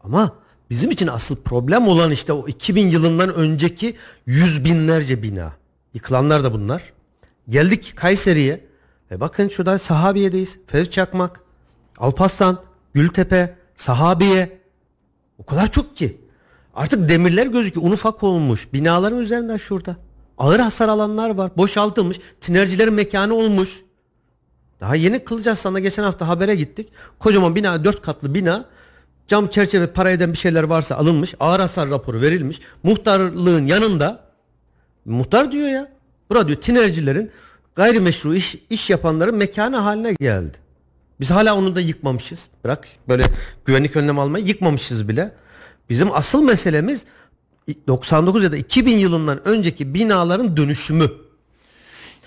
[0.02, 0.36] Ama
[0.70, 5.54] bizim için asıl problem olan işte o 2000 yılından önceki yüz binlerce bina.
[5.94, 6.94] Yıkılanlar da bunlar.
[7.50, 8.66] Geldik Kayseri'ye.
[9.12, 10.60] E bakın şurada Sahabiye'deyiz.
[10.68, 11.42] Fevzi Çakmak,
[11.98, 12.62] Alpaslan,
[12.94, 14.62] Gültepe, Sahabiye.
[15.38, 16.22] O kadar çok ki.
[16.74, 17.88] Artık demirler gözüküyor.
[17.88, 18.74] Un ufak olmuş.
[18.74, 19.96] Binaların üzerinden şurada.
[20.38, 21.52] Ağır hasar alanlar var.
[21.58, 22.20] Boşaltılmış.
[22.42, 23.82] Tinercilerin mekanı olmuş.
[24.82, 26.90] Daha yeni Kılıçarslan'da geçen hafta habere gittik.
[27.20, 28.66] Kocaman bina, dört katlı bina.
[29.28, 31.36] Cam çerçeve para eden bir şeyler varsa alınmış.
[31.40, 32.62] Ağır hasar raporu verilmiş.
[32.84, 34.24] Muhtarlığın yanında
[35.06, 35.92] muhtar diyor ya.
[36.30, 37.32] Burada diyor tinercilerin
[37.76, 40.58] gayrimeşru iş, iş yapanların mekanı haline geldi.
[41.20, 42.50] Biz hala onu da yıkmamışız.
[42.64, 43.24] Bırak böyle
[43.66, 45.32] güvenlik önlem almayı yıkmamışız bile.
[45.90, 47.06] Bizim asıl meselemiz
[47.88, 51.12] 99 ya da 2000 yılından önceki binaların dönüşümü.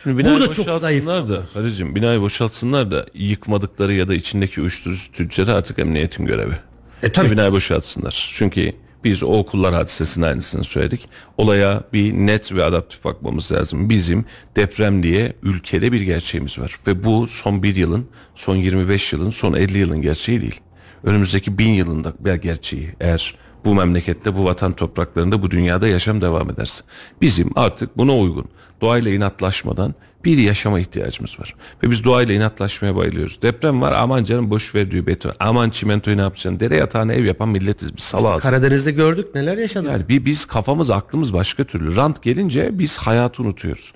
[0.05, 5.13] Şimdi binayı Burada çok boşaltsınlar da Halicim binayı boşaltsınlar da yıkmadıkları ya da içindeki uyuşturucu
[5.13, 6.55] tüccarı artık emniyetin görevi.
[7.03, 7.33] E tabii ki.
[7.33, 8.33] binayı boşaltsınlar.
[8.35, 8.73] Çünkü
[9.05, 11.09] biz o okullar hadisesinin aynısını söyledik.
[11.37, 13.91] Olaya bir net ve adaptif bakmamız lazım.
[13.91, 14.25] Bizim
[14.57, 16.77] deprem diye ülkede bir gerçeğimiz var.
[16.87, 20.61] Ve bu son bir yılın, son 25 yılın, son 50 yılın gerçeği değil.
[21.05, 22.95] Önümüzdeki bin yılında bir gerçeği.
[23.01, 23.35] Eğer
[23.65, 26.85] bu memlekette, bu vatan topraklarında, bu dünyada yaşam devam ederse.
[27.21, 28.47] Bizim artık buna uygun,
[28.85, 31.55] doğayla inatlaşmadan bir yaşama ihtiyacımız var.
[31.83, 33.43] Ve biz doğayla inatlaşmaya bayılıyoruz.
[33.43, 35.33] Deprem var aman canım boş ver diyor beton.
[35.41, 36.61] Aman çimentoyu ne yapacaksın?
[36.61, 38.43] Dere yatağına ev yapan milletiz biz salağız.
[38.43, 39.91] Karadeniz'de gördük neler yaşadık.
[39.91, 41.97] Yani bir biz kafamız aklımız başka türlü.
[41.97, 43.93] Rant gelince biz hayatı unutuyoruz.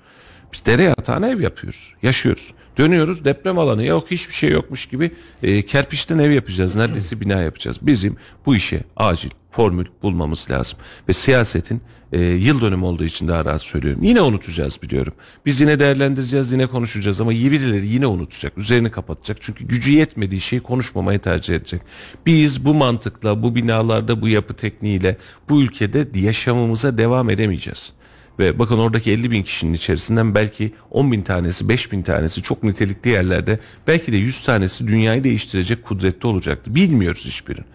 [0.53, 1.93] Biz dere yatağına ev yapıyoruz.
[2.03, 2.53] Yaşıyoruz.
[2.77, 5.11] Dönüyoruz deprem alanı yok hiçbir şey yokmuş gibi
[5.43, 6.75] e, kerpiçten ev yapacağız.
[6.75, 7.77] Neredeyse bina yapacağız.
[7.81, 10.79] Bizim bu işe acil formül bulmamız lazım.
[11.09, 14.03] Ve siyasetin e, yıl dönümü olduğu için daha rahat söylüyorum.
[14.03, 15.13] Yine unutacağız biliyorum.
[15.45, 18.57] Biz yine değerlendireceğiz yine konuşacağız ama birileri yine unutacak.
[18.57, 19.37] Üzerini kapatacak.
[19.41, 21.81] Çünkü gücü yetmediği şeyi konuşmamayı tercih edecek.
[22.25, 25.17] Biz bu mantıkla bu binalarda bu yapı tekniğiyle
[25.49, 27.93] bu ülkede yaşamımıza devam edemeyeceğiz.
[28.39, 32.63] Ve bakın oradaki 50 bin kişinin içerisinden belki 10 bin tanesi 5 bin tanesi çok
[32.63, 36.75] nitelikli yerlerde belki de 100 tanesi dünyayı değiştirecek kudretli olacaktı.
[36.75, 37.65] Bilmiyoruz hiçbirini.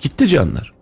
[0.00, 0.73] Gitti canlar.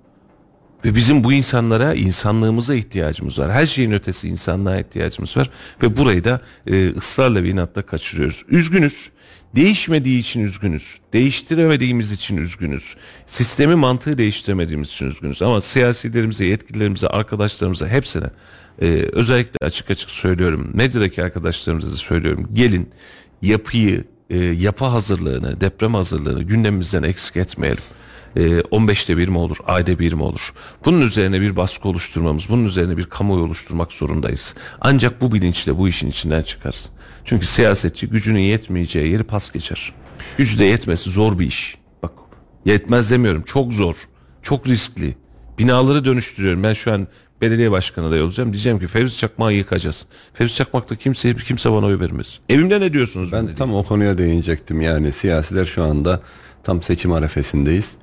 [0.84, 3.52] Ve bizim bu insanlara, insanlığımıza ihtiyacımız var.
[3.52, 5.50] Her şeyin ötesi insanlığa ihtiyacımız var.
[5.82, 8.44] Ve burayı da e, ısrarla ve inatla kaçırıyoruz.
[8.48, 9.10] Üzgünüz.
[9.56, 10.98] Değişmediği için üzgünüz.
[11.12, 12.96] Değiştiremediğimiz için üzgünüz.
[13.26, 15.42] Sistemi mantığı değiştiremediğimiz için üzgünüz.
[15.42, 18.26] Ama siyasilerimize, yetkililerimize, arkadaşlarımıza hepsine
[18.82, 20.70] e, özellikle açık açık söylüyorum.
[20.74, 22.48] Medyadaki arkadaşlarımıza da söylüyorum.
[22.52, 22.90] Gelin
[23.42, 27.82] yapıyı, e, yapı hazırlığını, deprem hazırlığını gündemimizden eksik etmeyelim.
[28.36, 30.52] E, 15'te bir mi olur, ayda bir mi olur?
[30.84, 34.54] Bunun üzerine bir baskı oluşturmamız, bunun üzerine bir kamuoyu oluşturmak zorundayız.
[34.80, 36.92] Ancak bu bilinçle bu işin içinden çıkarsın.
[37.24, 39.92] Çünkü siyasetçi gücünün yetmeyeceği yeri pas geçer.
[40.38, 41.78] Gücü de yetmesi zor bir iş.
[42.02, 42.12] Bak
[42.64, 43.94] yetmez demiyorum çok zor,
[44.42, 45.16] çok riskli.
[45.58, 46.62] Binaları dönüştürüyorum.
[46.62, 47.08] Ben şu an
[47.40, 48.52] belediye başkanı adayı olacağım.
[48.52, 50.06] Diyeceğim ki Fevzi Çakmak'ı yıkacağız.
[50.34, 52.38] Fevzi Çakmak'ta kimse kimse bana oy vermez.
[52.48, 53.32] Evimde ne diyorsunuz?
[53.32, 54.80] Ben tam o konuya değinecektim.
[54.80, 56.20] Yani siyasiler şu anda
[56.62, 57.96] tam seçim arefesindeyiz.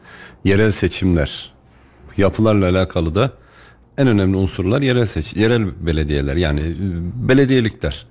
[0.43, 1.53] Yerel seçimler
[2.17, 3.31] yapılarla alakalı da
[3.97, 6.73] en önemli unsurlar yerel seç yerel belediyeler yani e,
[7.29, 8.05] belediyelikler.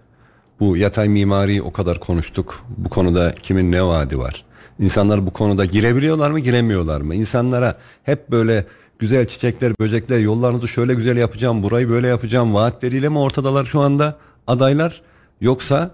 [0.60, 2.64] Bu yatay mimari o kadar konuştuk.
[2.76, 4.44] Bu konuda kimin ne vaadi var?
[4.78, 7.14] İnsanlar bu konuda girebiliyorlar mı, giremiyorlar mı?
[7.14, 8.66] İnsanlara hep böyle
[8.98, 14.18] güzel çiçekler, böcekler, yollarınızı şöyle güzel yapacağım, burayı böyle yapacağım vaatleriyle mi ortadalar şu anda
[14.46, 15.02] adaylar?
[15.40, 15.90] Yoksa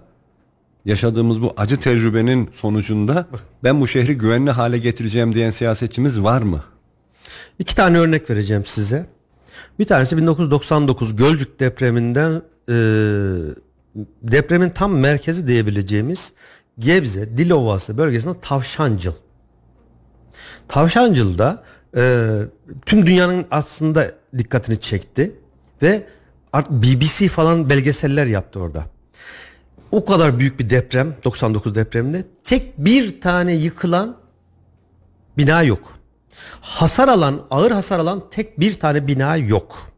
[0.85, 3.27] yaşadığımız bu acı tecrübenin sonucunda
[3.65, 6.65] ben bu şehri güvenli hale getireceğim diyen siyasetçimiz var mı?
[7.59, 9.07] İki tane örnek vereceğim size.
[9.79, 12.75] Bir tanesi 1999 Gölcük depreminden e,
[14.23, 16.33] depremin tam merkezi diyebileceğimiz
[16.79, 19.13] Gebze, Dilovası bölgesinde Tavşancıl.
[20.69, 21.65] Tavşancıl'da
[21.97, 22.31] e,
[22.87, 25.33] tüm dünyanın aslında dikkatini çekti
[25.83, 26.07] ve
[26.71, 28.94] BBC falan belgeseller yaptı orada.
[29.95, 34.17] O kadar büyük bir deprem 99 depreminde tek bir tane yıkılan
[35.39, 35.99] bina yok.
[36.61, 39.91] Hasar alan, ağır hasar alan tek bir tane bina yok.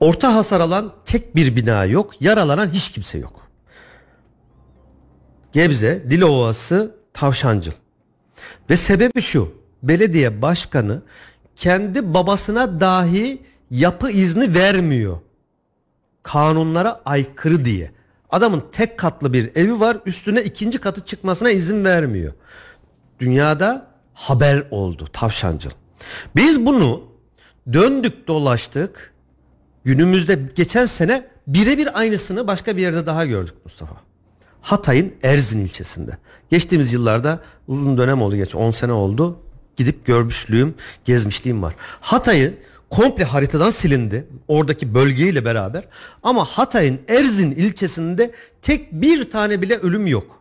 [0.00, 2.22] Orta hasar alan tek bir bina yok.
[2.22, 3.48] Yaralanan hiç kimse yok.
[5.52, 7.72] Gebze, Dilovası, Tavşancıl.
[8.70, 9.54] Ve sebebi şu.
[9.82, 11.02] Belediye başkanı
[11.56, 15.18] kendi babasına dahi yapı izni vermiyor.
[16.22, 17.97] Kanunlara aykırı diye.
[18.30, 19.96] Adamın tek katlı bir evi var.
[20.06, 22.32] Üstüne ikinci katı çıkmasına izin vermiyor.
[23.20, 25.70] Dünyada haber oldu Tavşancıl.
[26.36, 27.02] Biz bunu
[27.72, 29.14] döndük dolaştık.
[29.84, 33.96] Günümüzde geçen sene birebir aynısını başka bir yerde daha gördük Mustafa.
[34.60, 36.18] Hatay'ın Erzin ilçesinde.
[36.50, 39.38] Geçtiğimiz yıllarda uzun dönem oldu geç 10 sene oldu.
[39.76, 40.74] Gidip görmüşlüğüm,
[41.04, 41.74] gezmişliğim var.
[42.00, 42.54] Hatay'ı
[42.90, 44.26] komple haritadan silindi.
[44.48, 45.84] Oradaki bölgeyle beraber.
[46.22, 48.30] Ama Hatay'ın Erzin ilçesinde
[48.62, 50.38] tek bir tane bile ölüm yok.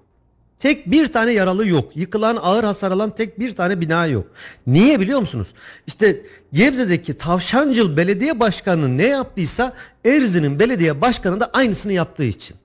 [0.59, 1.97] Tek bir tane yaralı yok.
[1.97, 4.27] Yıkılan ağır hasar alan tek bir tane bina yok.
[4.67, 5.47] Niye biliyor musunuz?
[5.87, 6.21] İşte
[6.53, 9.73] Gebze'deki Tavşancıl Belediye Başkanı ne yaptıysa
[10.05, 12.57] Erzin'in belediye başkanı da aynısını yaptığı için.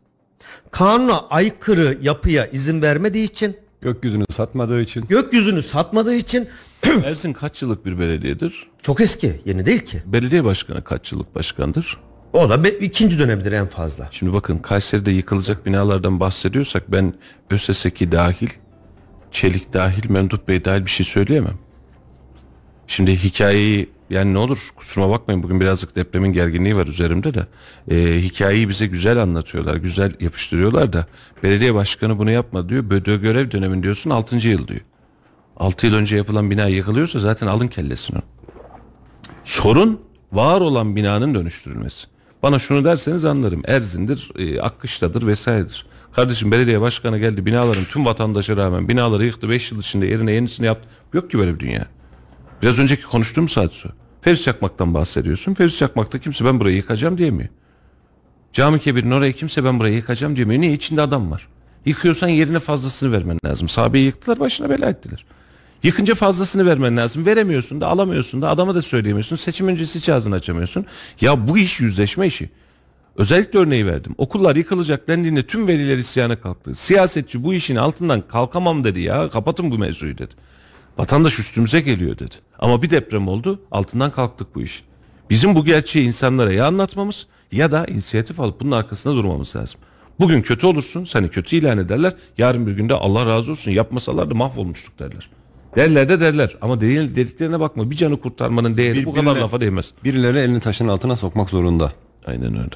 [0.70, 6.48] Kanuna aykırı yapıya izin vermediği için, Gökyüzünü satmadığı için gökyüzünü satmadığı için
[7.04, 8.66] Ersin kaç yıllık bir belediyedir?
[8.82, 10.02] çok eski, yeni değil ki.
[10.06, 11.98] Belediye başkanı kaç yıllık başkandır?
[12.32, 14.08] O da be- ikinci dönemidir en fazla.
[14.10, 17.14] Şimdi bakın Kayseri'de yıkılacak binalardan bahsediyorsak ben
[17.50, 18.48] ÖSS'ki dahil,
[19.30, 21.58] Çelik dahil, Memduh Bey dahil bir şey söyleyemem.
[22.86, 27.46] Şimdi hikayeyi yani ne olur kusuruma bakmayın bugün birazcık depremin gerginliği var üzerimde de
[27.90, 31.06] Ee, hikayeyi bize güzel anlatıyorlar güzel yapıştırıyorlar da
[31.42, 34.48] belediye başkanı bunu yapma diyor bödö görev dönemin diyorsun 6.
[34.48, 34.80] yıl diyor
[35.56, 38.18] 6 yıl önce yapılan bina yıkılıyorsa zaten alın kellesini
[39.44, 40.00] sorun
[40.32, 42.06] var olan binanın dönüştürülmesi
[42.42, 48.56] bana şunu derseniz anlarım Erzin'dir e, Akkışla'dır vesairedir kardeşim belediye başkanı geldi binaların tüm vatandaşa
[48.56, 51.86] rağmen binaları yıktı 5 yıl içinde yerine yenisini yaptı yok ki böyle bir dünya
[52.62, 53.88] Biraz önceki konuştuğum saat su.
[54.20, 55.54] Fevzi Çakmak'tan bahsediyorsun.
[55.54, 57.48] Fevzi Çakmak'ta kimse ben burayı yıkacağım diyemiyor.
[58.52, 60.60] Cami Kebir'in oraya kimse ben burayı yıkacağım diyemiyor.
[60.60, 60.72] Niye?
[60.72, 61.48] İçinde adam var.
[61.86, 63.68] Yıkıyorsan yerine fazlasını vermen lazım.
[63.68, 65.24] Sahabeyi yıktılar başına bela ettiler.
[65.82, 67.26] Yıkınca fazlasını vermen lazım.
[67.26, 69.36] Veremiyorsun da alamıyorsun da adama da söyleyemiyorsun.
[69.36, 70.86] Seçim öncesi hiç ağzını açamıyorsun.
[71.20, 72.50] Ya bu iş yüzleşme işi.
[73.16, 74.14] Özellikle örneği verdim.
[74.18, 76.74] Okullar yıkılacak dendiğinde tüm veliler isyana kalktı.
[76.74, 79.30] Siyasetçi bu işin altından kalkamam dedi ya.
[79.30, 80.34] Kapatın bu mevzuyu dedi.
[80.98, 82.34] Vatandaş üstümüze geliyor dedi.
[82.58, 84.84] Ama bir deprem oldu altından kalktık bu iş.
[85.30, 89.80] Bizim bu gerçeği insanlara ya anlatmamız ya da inisiyatif alıp bunun arkasında durmamız lazım.
[90.20, 92.12] Bugün kötü olursun seni kötü ilan ederler.
[92.38, 95.30] Yarın bir günde Allah razı olsun yapmasalar da mahvolmuştuk derler.
[95.76, 99.40] Derler de derler ama değil, dediklerine bakma bir canı kurtarmanın değeri Bir- bu kadar birine-
[99.40, 99.92] lafa değmez.
[100.04, 101.92] Birileri elini taşın altına sokmak zorunda.
[102.26, 102.70] Aynen öyle.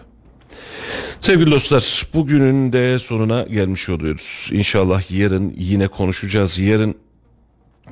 [1.21, 4.49] Sevgili dostlar bugünün de sonuna gelmiş oluyoruz.
[4.53, 6.59] İnşallah yarın yine konuşacağız.
[6.59, 6.95] Yarın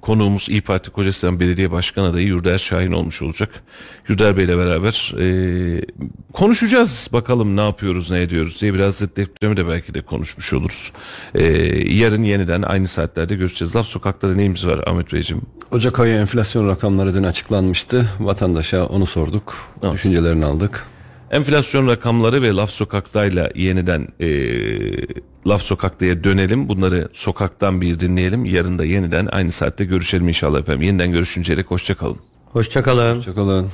[0.01, 3.51] konuğumuz İyi Parti Kocasinan Belediye Başkan adayı Yurder Şahin olmuş olacak.
[4.09, 5.85] Yurder Bey'le beraber eee,
[6.33, 7.09] konuşacağız.
[7.13, 10.93] Bakalım ne yapıyoruz ne ediyoruz diye biraz da depremi de belki de konuşmuş oluruz.
[11.35, 13.77] Eee, yarın yeniden aynı saatlerde görüşeceğiz.
[13.77, 15.43] Laf sokaklarda neyimiz var Ahmet Beyciğim?
[15.71, 18.09] Ocak ayı enflasyon rakamları dün açıklanmıştı.
[18.21, 19.55] Vatandaşa onu sorduk.
[19.83, 19.93] Evet.
[19.95, 20.87] Düşüncelerini aldık.
[21.35, 25.07] Enflasyon rakamları ve laf sokaktayla yeniden eee
[25.47, 26.69] laf sokaktaya dönelim.
[26.69, 28.45] Bunları sokaktan bir dinleyelim.
[28.45, 30.83] Yarın da yeniden aynı saatte görüşelim inşallah efendim.
[30.83, 32.17] Yeniden görüşünceye dek hoşçakalın.
[32.53, 33.17] Hoşçakalın.
[33.17, 33.71] Hoşçakalın.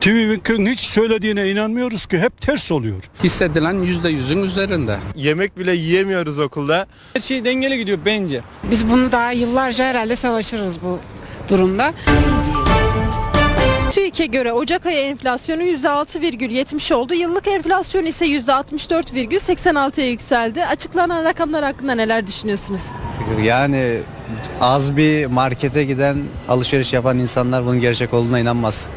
[0.00, 3.02] TÜİK'in hiç söylediğine inanmıyoruz ki hep ters oluyor.
[3.24, 4.98] hissedilen yüzde yüzün üzerinde.
[5.14, 6.86] Yemek bile yiyemiyoruz okulda.
[7.12, 8.40] Her şey dengeli gidiyor bence.
[8.70, 10.98] Biz bunu daha yıllarca herhalde savaşırız bu
[11.50, 11.94] durumda.
[13.90, 17.14] TÜİK'e göre Ocak ayı enflasyonu %6,70 oldu.
[17.14, 20.64] Yıllık enflasyon ise %64,86'ya yükseldi.
[20.64, 22.82] Açıklanan rakamlar hakkında neler düşünüyorsunuz?
[23.42, 23.98] Yani
[24.60, 26.16] az bir markete giden
[26.48, 28.88] alışveriş yapan insanlar bunun gerçek olduğuna inanmaz.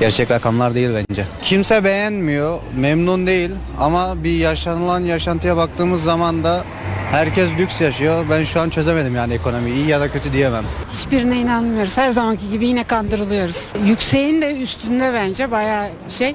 [0.00, 1.24] Gerçek rakamlar değil bence.
[1.42, 3.50] Kimse beğenmiyor, memnun değil
[3.80, 6.64] ama bir yaşanılan yaşantıya baktığımız zaman da
[7.10, 8.26] herkes lüks yaşıyor.
[8.30, 10.64] Ben şu an çözemedim yani ekonomi iyi ya da kötü diyemem.
[10.92, 11.98] Hiçbirine inanmıyoruz.
[11.98, 13.72] Her zamanki gibi yine kandırılıyoruz.
[13.84, 16.34] Yükseğin de üstünde bence bayağı şey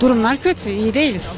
[0.00, 0.70] durumlar kötü.
[0.70, 1.34] iyi değiliz.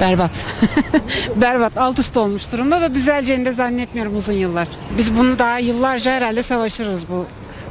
[0.00, 0.48] Berbat.
[1.36, 1.78] Berbat.
[1.78, 4.68] Alt üst olmuş durumda da düzeleceğini de zannetmiyorum uzun yıllar.
[4.98, 7.26] Biz bunu daha yıllarca herhalde savaşırız bu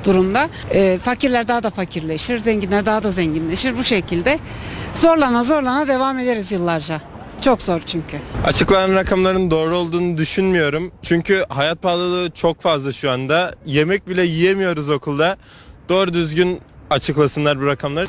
[0.06, 0.49] durumda.
[0.72, 3.78] Ee, fakirler daha da fakirleşir, zenginler daha da zenginleşir.
[3.78, 4.39] Bu şekilde
[4.93, 7.14] zorlana zorlana devam ederiz yıllarca.
[7.46, 8.18] Çok zor çünkü.
[8.46, 10.91] Açıklanan rakamların doğru olduğunu düşünmüyorum.
[11.04, 13.56] Çünkü hayat pahalılığı çok fazla şu anda.
[13.66, 15.38] Yemek bile yiyemiyoruz okulda.
[15.89, 18.08] Doğru düzgün açıklasınlar bu rakamları.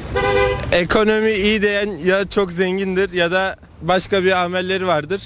[0.72, 5.22] Ekonomi iyi diyen ya çok zengindir ya da başka bir amelleri vardır.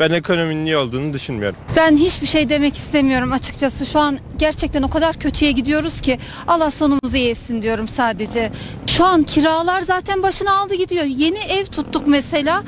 [0.00, 1.58] Ben ekonominin iyi olduğunu düşünmüyorum.
[1.76, 3.86] Ben hiçbir şey demek istemiyorum açıkçası.
[3.86, 8.50] Şu an gerçekten o kadar kötüye gidiyoruz ki Allah sonumuzu iyi etsin diyorum sadece.
[8.86, 11.04] Şu an kiralar zaten başına aldı gidiyor.
[11.04, 12.62] Yeni ev tuttuk mesela.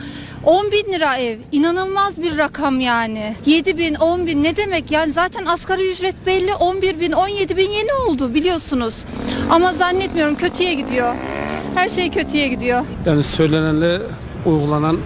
[0.45, 1.39] 10 bin lira ev.
[1.53, 3.35] İnanılmaz bir rakam yani.
[3.47, 4.91] 7 bin, 10 bin ne demek?
[4.91, 6.55] Yani zaten asgari ücret belli.
[6.55, 8.95] 11 bin, 17 bin yeni oldu biliyorsunuz.
[9.51, 11.15] Ama zannetmiyorum kötüye gidiyor.
[11.75, 12.85] Her şey kötüye gidiyor.
[13.07, 13.99] Yani söylenenle
[14.47, 14.97] uygulanan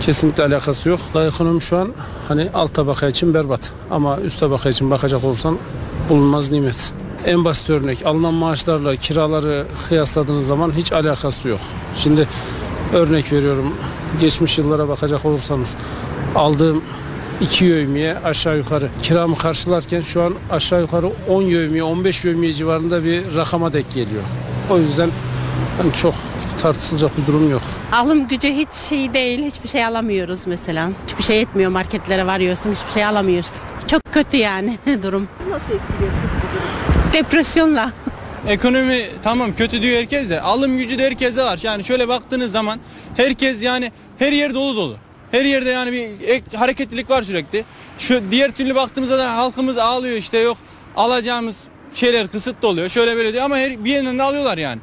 [0.00, 1.00] kesinlikle alakası yok.
[1.14, 1.88] Ekonomi şu an
[2.28, 5.58] hani alt tabaka için berbat ama üst tabaka için bakacak olursan
[6.08, 6.94] bulunmaz nimet.
[7.26, 11.60] En basit örnek alınan maaşlarla kiraları kıyasladığınız zaman hiç alakası yok.
[11.94, 12.28] Şimdi
[12.92, 13.74] örnek veriyorum
[14.20, 15.76] geçmiş yıllara bakacak olursanız
[16.34, 16.82] aldığım
[17.40, 23.04] iki yövmiye aşağı yukarı kiramı karşılarken şu an aşağı yukarı 10 yövmiye 15 yövmiye civarında
[23.04, 24.22] bir rakama denk geliyor.
[24.70, 25.10] O yüzden
[25.78, 26.14] yani çok
[26.58, 27.62] tartışılacak bir durum yok.
[27.92, 29.44] Alım gücü hiç iyi değil.
[29.44, 30.90] Hiçbir şey alamıyoruz mesela.
[31.06, 32.72] Hiçbir şey etmiyor marketlere varıyorsun.
[32.72, 33.56] Hiçbir şey alamıyorsun.
[33.86, 35.28] Çok kötü yani durum.
[35.50, 36.12] Nasıl etkiliyor?
[37.12, 37.90] Depresyonla.
[38.48, 41.60] Ekonomi tamam kötü diyor herkes de alım gücü de herkese var.
[41.62, 42.80] Yani şöyle baktığınız zaman
[43.16, 44.96] herkes yani her yer dolu dolu.
[45.30, 47.64] Her yerde yani bir ek, hareketlilik var sürekli.
[47.98, 50.56] Şu diğer türlü baktığımızda da halkımız ağlıyor işte yok
[50.96, 52.88] alacağımız şeyler kısıtlı oluyor.
[52.88, 54.80] Şöyle böyle diyor ama her bir yandan da alıyorlar yani.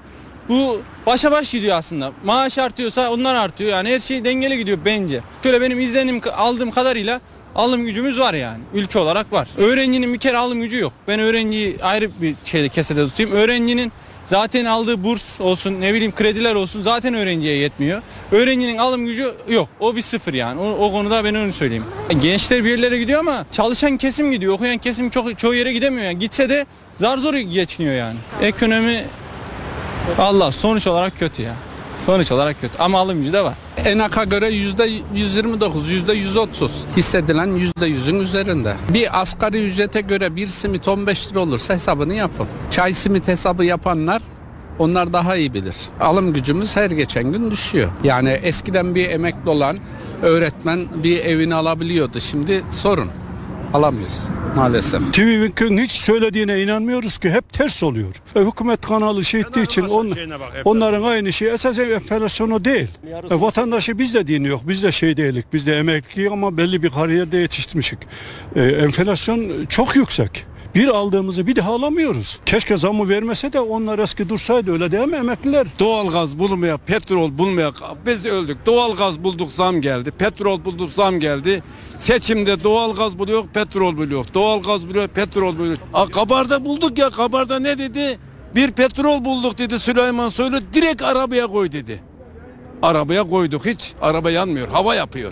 [0.50, 2.12] Bu başa baş gidiyor aslında.
[2.24, 3.70] Maaş artıyorsa onlar artıyor.
[3.70, 5.20] Yani her şey dengeli gidiyor bence.
[5.44, 7.22] Şöyle benim izlenim aldığım kadarıyla
[7.56, 8.60] alım gücümüz var yani.
[8.74, 9.48] Ülke olarak var.
[9.58, 10.94] Öğrencinin bir kere alım gücü yok.
[11.08, 13.32] Ben öğrenciyi ayrı bir şeyde kesede tutayım.
[13.32, 13.92] Öğrencinin
[14.26, 18.02] zaten aldığı burs olsun ne bileyim krediler olsun zaten öğrenciye yetmiyor.
[18.32, 19.70] Öğrencinin alım gücü yok.
[19.80, 20.62] O bir sıfır yani.
[20.62, 21.86] O, o konuda ben onu söyleyeyim.
[22.22, 24.54] Gençler bir yerlere gidiyor ama çalışan kesim gidiyor.
[24.54, 26.06] Okuyan kesim çok çoğu yere gidemiyor.
[26.06, 26.20] Yani.
[26.20, 26.66] Gitse de
[26.96, 28.18] zar zor geçiniyor yani.
[28.42, 29.04] Ekonomi
[30.18, 31.56] Allah sonuç olarak kötü ya.
[31.96, 33.54] Sonuç olarak kötü ama alım gücü de var.
[33.86, 38.76] ENAK'a göre yüzde 129, yüzde 130 hissedilen yüzde yüzün üzerinde.
[38.94, 42.48] Bir asgari ücrete göre bir simit 15 lira olursa hesabını yapın.
[42.72, 44.22] Çay simit hesabı yapanlar
[44.80, 45.76] onlar daha iyi bilir.
[46.00, 47.90] Alım gücümüz her geçen gün düşüyor.
[48.04, 49.78] Yani eskiden bir emekli olan
[50.22, 52.20] öğretmen bir evini alabiliyordu.
[52.20, 53.08] Şimdi sorun.
[53.74, 55.14] Alamıyoruz maalesef.
[55.14, 58.16] TV'nin hiç söylediğine inanmıyoruz ki hep ters oluyor.
[58.36, 60.14] E, hükümet kanalı şey ettiği için on,
[60.66, 62.88] onların aynı şey esasen enflasyonu değil.
[63.32, 64.60] E, vatandaşı biz de dinliyor.
[64.68, 65.54] Biz de şey değilik.
[65.54, 68.00] Biz de emekli ama belli bir kariyerde yetiştirmişik.
[68.56, 70.46] E, enflasyon çok yüksek.
[70.76, 72.40] Bir aldığımızı bir daha alamıyoruz.
[72.46, 75.68] Keşke zamı vermese de onlar eski dursaydı öyle değil mi emekliler?
[75.80, 77.72] Doğalgaz bulmaya, petrol bulmaya
[78.06, 78.66] biz öldük.
[78.66, 80.12] Doğalgaz bulduk zam geldi.
[80.12, 81.64] Petrol bulduk zam geldi.
[82.00, 84.26] Seçimde doğalgaz buluyor, petrol buluyor.
[84.34, 85.78] Doğalgaz buluyor, petrol buluyor.
[85.94, 87.10] A, Kabarda bulduk ya.
[87.10, 88.20] Kabarda ne dedi?
[88.56, 90.58] Bir petrol bulduk dedi Süleyman Soylu.
[90.74, 92.04] Direkt arabaya koy dedi.
[92.82, 93.94] Arabaya koyduk hiç.
[94.02, 94.68] Araba yanmıyor.
[94.68, 95.32] Hava yapıyor.